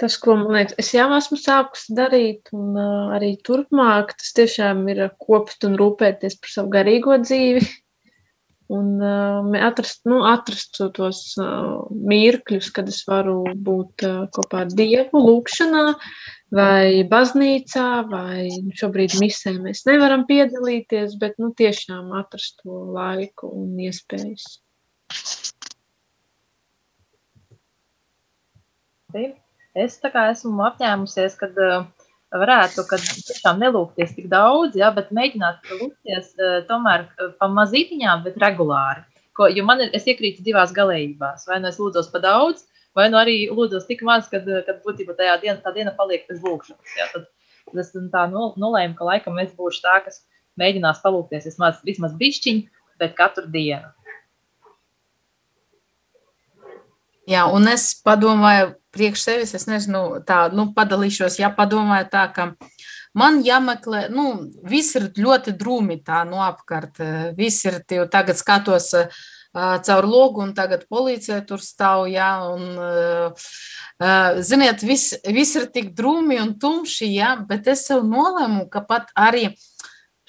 tas, 0.00 0.16
ko 0.18 0.34
man 0.40 0.54
liekas, 0.56 0.78
es 0.80 0.90
jau 0.96 1.06
esmu 1.16 1.38
sākusi 1.38 1.94
darīt, 1.98 2.50
un 2.56 2.74
uh, 2.78 3.12
arī 3.16 3.34
turpmāk, 3.46 4.16
tas 4.18 4.32
tiešām 4.38 4.82
ir 4.90 5.04
uh, 5.06 5.12
kopt 5.20 5.66
un 5.68 5.76
rūpēties 5.80 6.40
par 6.40 6.54
savu 6.56 6.72
garīgo 6.74 7.20
dzīvi. 7.22 7.62
Un 8.70 9.00
uh, 9.02 9.46
atrast, 9.66 10.04
nu, 10.06 10.20
atrast 10.30 10.76
to- 10.78 10.92
tos 10.94 11.20
uh, 11.42 11.88
mirkļus, 11.90 12.68
kad 12.76 12.90
es 12.92 13.00
varu 13.08 13.40
būt 13.66 14.04
uh, 14.06 14.20
kopā 14.36 14.60
ar 14.62 14.70
Dievu, 14.78 15.22
lūkšanā, 15.26 15.82
vai 16.54 17.02
baznīcā, 17.10 17.88
vai 18.10 18.46
šobrīd 18.78 19.18
misē 19.18 19.56
mēs 19.58 19.82
nevaram 19.90 20.22
piedalīties, 20.30 21.18
bet 21.18 21.34
nu, 21.42 21.50
tiešām 21.58 22.14
atrast 22.22 22.62
to 22.62 22.84
laiku 22.94 23.50
un 23.58 23.74
iespējas. 23.90 24.60
Es 29.74 29.98
tā 30.02 30.10
kā 30.10 30.26
esmu 30.32 30.64
apņēmusies, 30.66 31.36
kad 31.38 31.58
uh, 31.62 31.84
varētu, 32.34 32.84
kad 32.90 33.02
tiešām 33.02 33.60
nelūgties 33.62 34.16
tik 34.16 34.26
daudz, 34.32 34.78
ja, 34.78 34.90
bet 34.94 35.12
mēģināt 35.14 35.70
lūgties 35.70 36.32
uh, 36.38 36.58
tomēr 36.68 37.06
uh, 37.06 37.30
pa 37.38 37.48
mazītiņām, 37.50 38.24
bet 38.26 38.38
regulāri. 38.42 39.04
Ko, 39.36 39.46
jo 39.50 39.64
man 39.66 39.82
ir, 39.84 39.92
es 39.96 40.08
iekrītu 40.10 40.42
divās 40.46 40.74
galējībās. 40.74 41.46
Vai 41.48 41.60
nu 41.62 41.70
es 41.70 41.78
lūdzos 41.78 42.10
pa 42.12 42.22
daudz, 42.22 42.66
vai 42.98 43.06
nu 43.12 43.20
arī 43.20 43.36
lūdzos 43.50 43.86
tik 43.86 44.02
maz, 44.06 44.26
kad, 44.30 44.48
kad 44.66 44.82
būtībā 44.86 45.14
tajā 45.18 45.36
dienā, 45.44 45.60
tā 45.62 45.72
diena 45.76 45.94
paliek 45.96 46.26
bez 46.28 46.42
lūgšanas. 46.42 46.96
Ja, 46.98 47.06
tad, 47.14 47.30
tad 47.70 47.80
es 47.84 47.94
tā 47.94 48.26
nol- 48.30 48.56
nolēmu, 48.58 48.98
ka 48.98 49.06
laikam 49.06 49.38
es 49.42 49.54
būšu 49.54 49.86
tā, 49.86 50.00
kas 50.04 50.22
mēģinās 50.60 51.00
palūgties 51.04 51.46
vismaz, 51.46 51.80
vismaz 51.86 52.18
bišķiņ, 52.18 52.60
bet 53.00 53.16
katru 53.18 53.46
dienu. 53.50 53.86
Jā, 57.30 57.44
un 57.46 57.70
es 57.70 57.92
padomāju, 58.02 58.74
priekš 58.94 59.24
sevis, 59.26 59.54
es 59.56 59.66
nezinu, 59.70 60.20
tā, 60.26 60.46
nu, 60.54 60.70
padalīšos, 60.76 61.40
ja 61.40 61.50
padomāju 61.54 62.08
tā, 62.12 62.24
ka 62.34 62.50
man 63.16 63.40
jāmeklē, 63.46 64.06
nu, 64.14 64.26
viss 64.66 64.96
ir 64.98 65.10
ļoti 65.18 65.54
drūmi 65.58 66.00
tā, 66.06 66.24
nu, 66.28 66.40
apkārt. 66.44 67.02
Viss 67.38 67.66
ir, 67.68 67.80
jau 67.90 68.06
tagad 68.10 68.38
skatos 68.38 68.92
caur 69.52 70.06
logu, 70.06 70.44
un 70.44 70.54
tagad 70.54 70.86
policija 70.88 71.40
tur 71.46 71.62
stāv, 71.62 72.06
jā, 72.10 72.30
un, 72.54 73.34
ziniet, 74.46 74.84
viss, 74.86 75.16
viss 75.26 75.58
ir 75.58 75.66
tik 75.74 75.90
drūmi 75.98 76.38
un 76.42 76.54
tumši, 76.60 77.10
jā, 77.16 77.34
bet 77.48 77.66
es 77.72 77.86
sev 77.88 78.04
nolēmu, 78.06 78.68
ka 78.70 78.84
pat 78.86 79.10
arī 79.18 79.48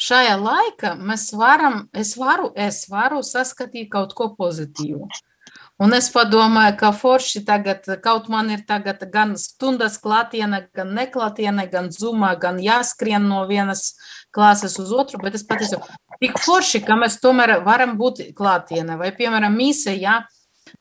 šajā 0.02 0.38
laikā 0.42 0.96
mēs 0.98 1.30
varam, 1.38 1.84
es 1.94 2.16
varu, 2.18 2.50
es 2.58 2.88
varu 2.90 3.22
saskatīt 3.22 3.92
kaut 3.94 4.18
ko 4.18 4.32
pozitīvu. 4.38 5.06
Un 5.82 5.96
es 5.98 6.12
padomāju, 6.14 6.76
ka 6.78 6.92
forši 6.94 7.42
tagad, 7.46 7.88
kaut 8.04 8.28
man 8.30 8.52
ir 8.54 8.62
tagad 8.70 9.02
gan 9.10 9.34
stundas 9.40 9.96
klātiene, 10.04 10.68
gan 10.78 10.92
neklātiene, 10.94 11.66
gan 11.72 11.90
zumā, 11.96 12.36
gan 12.42 12.60
jāskrien 12.62 13.26
no 13.26 13.40
vienas 13.50 13.96
klases 14.36 14.78
uz 14.82 14.92
otru, 14.94 15.18
bet 15.24 15.40
es 15.40 15.46
pateicu, 15.48 15.80
tik 16.22 16.38
forši, 16.44 16.84
ka 16.86 17.00
mēs 17.02 17.18
tomēr 17.24 17.58
varam 17.66 17.96
būt 17.98 18.28
klātiene, 18.38 19.00
vai, 19.00 19.10
piemēram, 19.18 19.58
mise, 19.58 19.96
jā, 19.98 20.20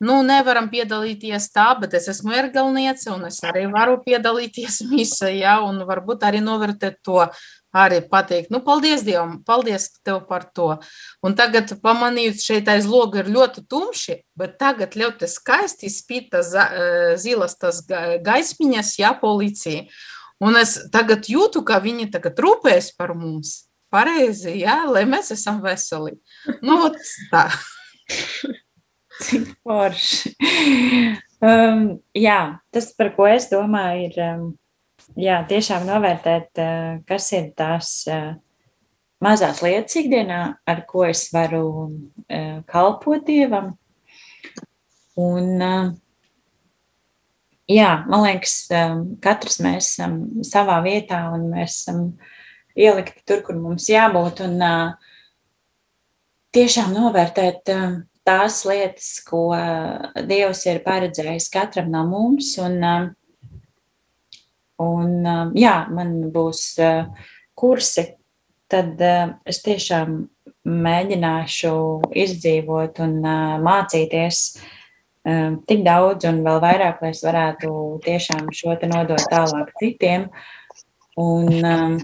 nu, 0.05 0.19
nevaram 0.27 0.69
piedalīties 0.69 1.49
tā, 1.55 1.71
bet 1.81 1.97
es 1.97 2.11
esmu 2.13 2.37
ergalniece, 2.37 3.09
un 3.15 3.25
es 3.31 3.41
arī 3.47 3.65
varu 3.73 3.97
piedalīties 4.05 4.83
mise, 4.93 5.33
jā, 5.39 5.57
un 5.65 5.81
varbūt 5.89 6.29
arī 6.29 6.45
novērtēt 6.45 7.01
to, 7.09 7.25
arī 7.77 8.01
pateikt, 8.11 8.51
nu, 8.51 8.61
paldies 8.67 9.05
Dievam, 9.07 9.39
paldies 9.47 9.89
tev 10.05 10.25
par 10.29 10.47
to. 10.55 10.73
Un 11.23 11.37
tagad 11.39 11.73
pamanīju, 11.83 12.35
šeit 12.43 12.71
aiz 12.71 12.89
loga 12.91 13.23
ir 13.23 13.31
ļoti 13.31 13.65
tumši, 13.71 14.21
bet 14.39 14.59
tagad 14.61 14.97
ļoti 14.99 15.29
skaisti 15.31 15.91
spīd 15.93 16.31
tas 16.35 16.53
eh, 16.59 17.15
zilas 17.21 17.57
tas 17.61 17.83
ga- 17.87 18.19
gaismiņas, 18.25 18.95
jā, 19.03 19.13
policija. 19.21 19.87
Un 20.41 20.57
es 20.57 20.79
tagad 20.93 21.29
jūtu, 21.29 21.63
ka 21.67 21.83
viņi 21.85 22.11
tagad 22.15 22.39
rūpējas 22.41 22.95
par 22.97 23.15
mums. 23.15 23.67
Pareizi, 23.91 24.55
jā, 24.63 24.85
lai 24.87 25.03
mēs 25.05 25.33
esam 25.35 25.59
veseli. 25.63 26.15
Nu, 26.63 26.93
tā. 27.33 27.49
Cik 29.21 29.51
forši. 29.67 30.33
Um, 31.45 31.83
jā, 32.17 32.39
tas, 32.73 32.91
par 32.97 33.13
ko 33.17 33.27
es 33.29 33.51
domāju, 33.51 34.07
ir 34.09 34.21
um, 34.25 34.47
jā, 35.19 35.41
tiešām 35.49 35.87
novērtēt, 35.89 36.51
uh, 36.61 37.01
kas 37.09 37.31
ir 37.37 37.51
tās 37.59 37.93
uh, 38.11 38.35
mazās 39.25 39.63
lietas 39.65 39.99
ikdienā, 40.01 40.41
ar 40.67 40.83
ko 40.89 41.07
es 41.09 41.27
varu 41.35 41.65
uh, 41.87 42.61
kalpot 42.71 43.25
Dievam. 43.27 43.75
Un, 45.21 45.61
jā, 47.69 47.89
man 48.09 48.23
liekas, 48.25 48.55
katrs 49.21 49.59
mēs 49.61 49.91
esam 49.91 50.15
savā 50.47 50.79
vietā 50.87 51.19
un 51.35 51.51
mēs 51.51 51.83
esam 51.83 51.99
ielikti 52.79 53.21
tur, 53.29 53.43
kur 53.45 53.59
mums 53.61 53.91
jābūt. 53.91 54.41
Un, 54.47 54.63
tiešām 56.57 56.95
novērtēt 56.95 57.69
tās 58.25 58.63
lietas, 58.65 59.11
ko 59.27 59.51
Dievs 60.31 60.65
ir 60.71 60.81
paredzējis 60.87 61.51
katram 61.53 61.91
no 61.93 62.07
mums. 62.09 62.55
Un, 62.63 62.81
un 64.81 65.15
uh, 65.27 65.47
jā, 65.57 65.75
man 65.93 66.17
būs 66.35 66.65
uh, 66.83 67.07
kursi, 67.59 68.07
tad 68.71 69.01
uh, 69.03 69.35
es 69.49 69.63
tiešām 69.65 70.21
mēģināšu 70.71 71.73
izdzīvot 72.25 73.01
un 73.05 73.17
uh, 73.25 73.57
mācīties 73.65 74.43
uh, 74.59 75.57
tik 75.69 75.85
daudz 75.87 76.29
un 76.29 76.43
vēl 76.47 76.63
vairāk, 76.65 77.03
lai 77.05 77.13
es 77.15 77.25
varētu 77.25 77.73
tiešām 78.07 78.53
šo 78.57 78.77
te 78.81 78.91
nodot 78.91 79.27
tālāk 79.33 79.73
citiem. 79.81 80.29
Un, 81.21 81.51
um, 81.61 81.97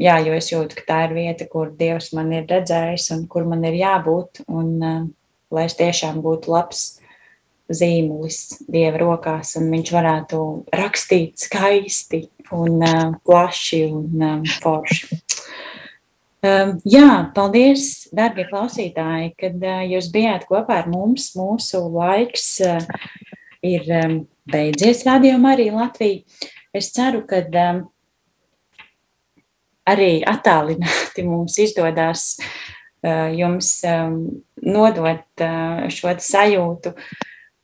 jā, 0.00 0.18
jo 0.26 0.34
es 0.34 0.50
jūtu, 0.50 0.80
ka 0.80 0.88
tā 0.88 1.02
ir 1.08 1.18
vieta, 1.18 1.46
kur 1.50 1.70
Dievs 1.78 2.12
man 2.16 2.32
ir 2.34 2.48
redzējis 2.50 3.12
un 3.14 3.28
kur 3.30 3.46
man 3.46 3.62
ir 3.68 3.76
jābūt. 3.78 4.42
Un, 4.48 5.12
lai 5.54 5.68
es 5.68 5.76
tiešām 5.78 6.20
būtu 6.24 6.52
labs 6.52 6.84
zīmulis 7.72 8.40
Dieva 8.68 9.00
rokās, 9.00 9.54
un 9.60 9.70
viņš 9.72 9.92
varētu 9.94 10.40
rakstīt 10.74 11.46
skaisti 11.46 12.26
un 12.52 12.82
uh, 12.84 13.14
plaši 13.24 13.84
un 13.88 14.24
um, 14.28 14.42
forši. 14.60 15.20
Um, 16.44 16.74
jā, 16.84 17.08
paldies, 17.32 18.10
darbie 18.12 18.44
klausītāji, 18.50 19.32
kad 19.40 19.56
uh, 19.64 19.80
jūs 19.88 20.10
bijāt 20.12 20.44
kopā 20.50 20.82
ar 20.82 20.90
mums. 20.92 21.30
Mūsu 21.38 21.80
laiks 21.94 22.50
uh, 22.66 22.84
ir 23.64 23.88
um, 24.02 24.18
beidzies, 24.52 25.06
rādījumā 25.08 25.54
arī 25.56 25.70
Latvija. 25.72 26.20
Es 26.74 26.92
ceru, 26.92 27.22
ka 27.28 27.40
um, 27.48 27.84
arī 29.88 30.18
attālināti 30.28 31.24
mums 31.30 31.56
izdodas 31.64 32.34
uh, 32.36 33.30
jums 33.32 33.78
um, 33.88 34.18
nodot 34.60 35.44
uh, 35.44 35.86
šo 35.88 36.12
sajūtu 36.20 36.92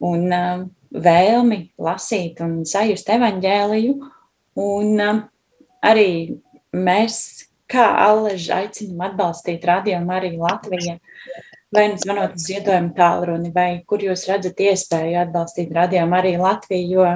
un 0.07 0.27
uh, 0.33 0.65
vēlmi 0.91 1.61
lasīt 1.81 2.41
un 2.45 2.61
sajust 2.69 3.11
evaņģēliju. 3.15 3.95
Un 4.61 5.05
uh, 5.05 5.23
arī 5.87 6.11
mēs, 6.77 7.21
kā 7.71 7.87
Allež, 8.09 8.49
aicinām 8.55 9.07
atbalstīt 9.11 9.65
radiomu 9.69 10.17
arī 10.17 10.35
Latviju. 10.41 10.99
Vai 11.71 11.85
nu 11.93 12.01
zvanot 12.03 12.35
uz 12.35 12.49
ziedojumu 12.49 12.91
tālruni, 12.97 13.53
vai 13.55 13.69
kur 13.87 14.03
jūs 14.03 14.25
redzat 14.27 14.59
iespēju 14.59 15.21
atbalstīt 15.21 15.71
radiomu 15.77 16.17
arī 16.19 16.35
Latviju, 16.41 16.89
jo, 16.97 17.11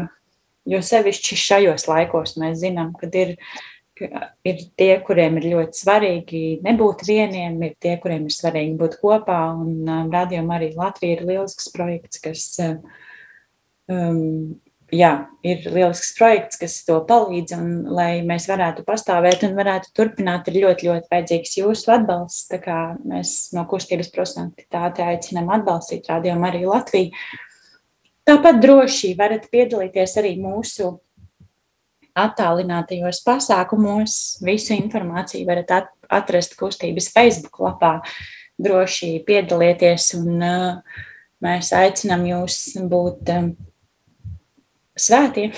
jo 0.70 0.82
sevišķi 0.86 1.38
šajos 1.42 1.88
laikos 1.90 2.36
mēs 2.38 2.60
zinām, 2.62 2.92
kad 3.00 3.16
ir 3.18 3.34
ka 3.34 3.73
ir 4.00 4.60
tie, 4.78 4.90
kuriem 5.06 5.38
ir 5.38 5.48
ļoti 5.52 5.78
svarīgi 5.78 6.42
nebūt 6.64 7.04
vieniem, 7.06 7.60
ir 7.62 7.74
tie, 7.82 7.94
kuriem 8.02 8.26
ir 8.28 8.34
svarīgi 8.34 8.74
būt 8.80 8.98
kopā. 9.02 9.40
Un 9.60 9.86
um, 9.86 10.10
rādījumā 10.12 10.58
arī 10.58 10.72
Latvija 10.78 11.18
ir 11.18 11.24
lielisks 11.28 11.70
projekts, 11.74 12.20
kas 12.24 12.46
um, 13.88 14.56
jā, 14.94 15.12
ir 15.46 15.64
lielisks 15.70 16.12
projekts, 16.18 16.58
kas 16.60 16.76
to 16.88 16.98
palīdz. 17.08 17.54
Un, 17.58 17.70
lai 17.94 18.10
mēs 18.26 18.48
varētu 18.50 18.84
pastāvēt 18.88 19.46
un 19.46 19.56
varētu 19.58 19.94
turpināt, 19.96 20.50
ir 20.50 20.60
ļoti, 20.64 20.90
ļoti 20.90 21.10
vajadzīgs 21.14 21.56
jūsu 21.60 21.94
atbalsts. 21.94 22.48
Tā 22.50 22.60
kā 22.64 22.80
mēs 23.06 23.54
no 23.56 23.66
kustības 23.70 24.10
prosentitāte 24.14 25.06
aicinām 25.06 25.52
atbalstīt 25.54 26.10
rādījumu 26.10 26.50
arī 26.50 26.64
Latviju. 26.68 27.24
Tāpat 28.24 28.60
droši 28.62 29.12
varat 29.18 29.50
piedalīties 29.52 30.14
arī 30.20 30.38
mūsu 30.40 30.94
attālinātajos 32.18 33.20
pasākumos. 33.26 34.16
Visu 34.44 34.74
informāciju 34.76 35.46
varat 35.48 35.74
at 35.74 35.92
atrast 36.12 36.56
kustības 36.58 37.10
Facebook 37.14 37.60
lapā. 37.62 37.98
Droši 38.60 39.18
piedalieties, 39.26 40.12
un 40.14 40.38
mēs 41.42 41.72
aicinām 41.74 42.22
jūs 42.28 42.58
būt 42.90 43.32
svētie. 44.94 45.48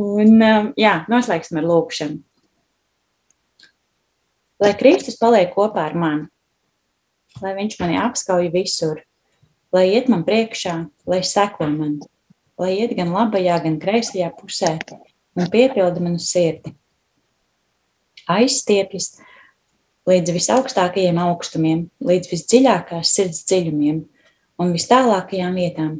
Un, 0.00 0.40
jā, 0.80 0.94
noslēgsim 1.12 1.60
ar 1.60 1.68
lūkšanu. 1.68 2.22
Lai 4.64 4.72
Kristus 4.78 5.18
paliek 5.20 5.52
kopā 5.52 5.84
ar 5.90 5.94
mani, 5.98 6.26
lai 7.42 7.52
Viņš 7.58 7.76
mani 7.82 7.98
apskauj 8.00 8.48
visur, 8.54 9.02
lai 9.74 9.88
iet 9.92 10.08
man 10.08 10.22
priekšā, 10.24 10.78
lai 11.10 11.20
seko 11.26 11.66
man, 11.68 11.98
lai 12.60 12.72
iet 12.78 12.94
gan 12.96 13.12
labajā, 13.14 13.58
gan 13.64 13.78
kreisajā 13.82 14.30
pusē 14.38 14.76
un 15.34 15.50
piepilda 15.50 16.02
manu 16.02 16.22
sirdi. 16.22 16.74
Aizstiepjas 18.30 19.14
līdz 20.08 20.34
visaugstākajiem 20.36 21.18
augstumiem, 21.20 21.86
līdz 22.04 22.30
visdziļākās 22.32 23.12
sirds 23.16 23.44
dziļumiem 23.48 24.02
un 24.60 24.72
vis 24.72 24.86
tālākajām 24.90 25.58
vietām, 25.58 25.96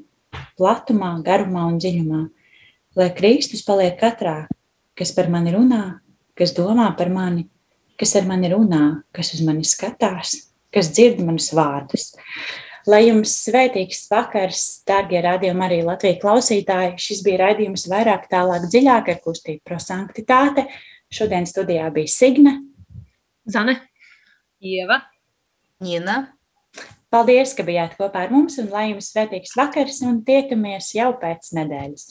platumā, 0.59 1.17
garumā 1.25 1.67
un 1.71 1.81
dziļumā, 1.83 2.23
lai 2.99 3.11
Kristus 3.17 3.65
paliek 3.67 3.97
katrā, 4.01 4.45
kas 4.95 5.13
par 5.17 5.31
mani 5.33 5.55
runā, 5.55 5.83
kas 6.39 6.55
domā 6.57 6.91
par 6.99 7.11
mani, 7.13 7.49
kas 8.01 8.15
ar 8.19 8.29
mani 8.29 8.51
runā, 8.53 8.85
kas 9.15 9.33
uz 9.37 9.43
mani 9.47 9.67
skatās, 9.67 10.37
kas 10.75 10.91
dzird 10.95 11.23
manus 11.25 11.51
vārdus. 11.55 12.13
Lai 12.85 13.01
jums 13.07 13.33
svētīgs 13.47 14.03
vakars, 14.11 14.63
darbie 14.85 15.23
radījumi, 15.25 15.63
arī 15.65 15.79
Latvijas 15.87 16.21
klausītāji. 16.21 16.99
Šis 17.01 17.23
bija 17.25 17.47
raidījums 17.47 17.87
vairāk, 17.89 18.27
tālāk, 18.29 18.67
dziļāk 18.69 19.09
ar 19.15 19.21
kustību 19.25 19.65
prosanktitāte. 19.65 20.67
Šodien 21.15 21.49
studijā 21.49 21.87
bija 21.95 22.13
Signe. 22.13 22.59
Zane. 23.49 23.79
Ieva. 24.61 25.01
Nina. 25.81 26.19
Paldies, 27.13 27.55
ka 27.57 27.65
bijāt 27.65 27.97
kopā 27.97 28.27
ar 28.27 28.35
mums, 28.35 28.59
un 28.61 28.69
lai 28.73 28.91
jums 28.91 29.09
svētīgs 29.15 29.57
vakars, 29.57 30.03
un 30.05 30.21
tiekamies 30.27 30.93
jau 30.99 31.13
pēc 31.21 31.55
nedēļas. 31.57 32.11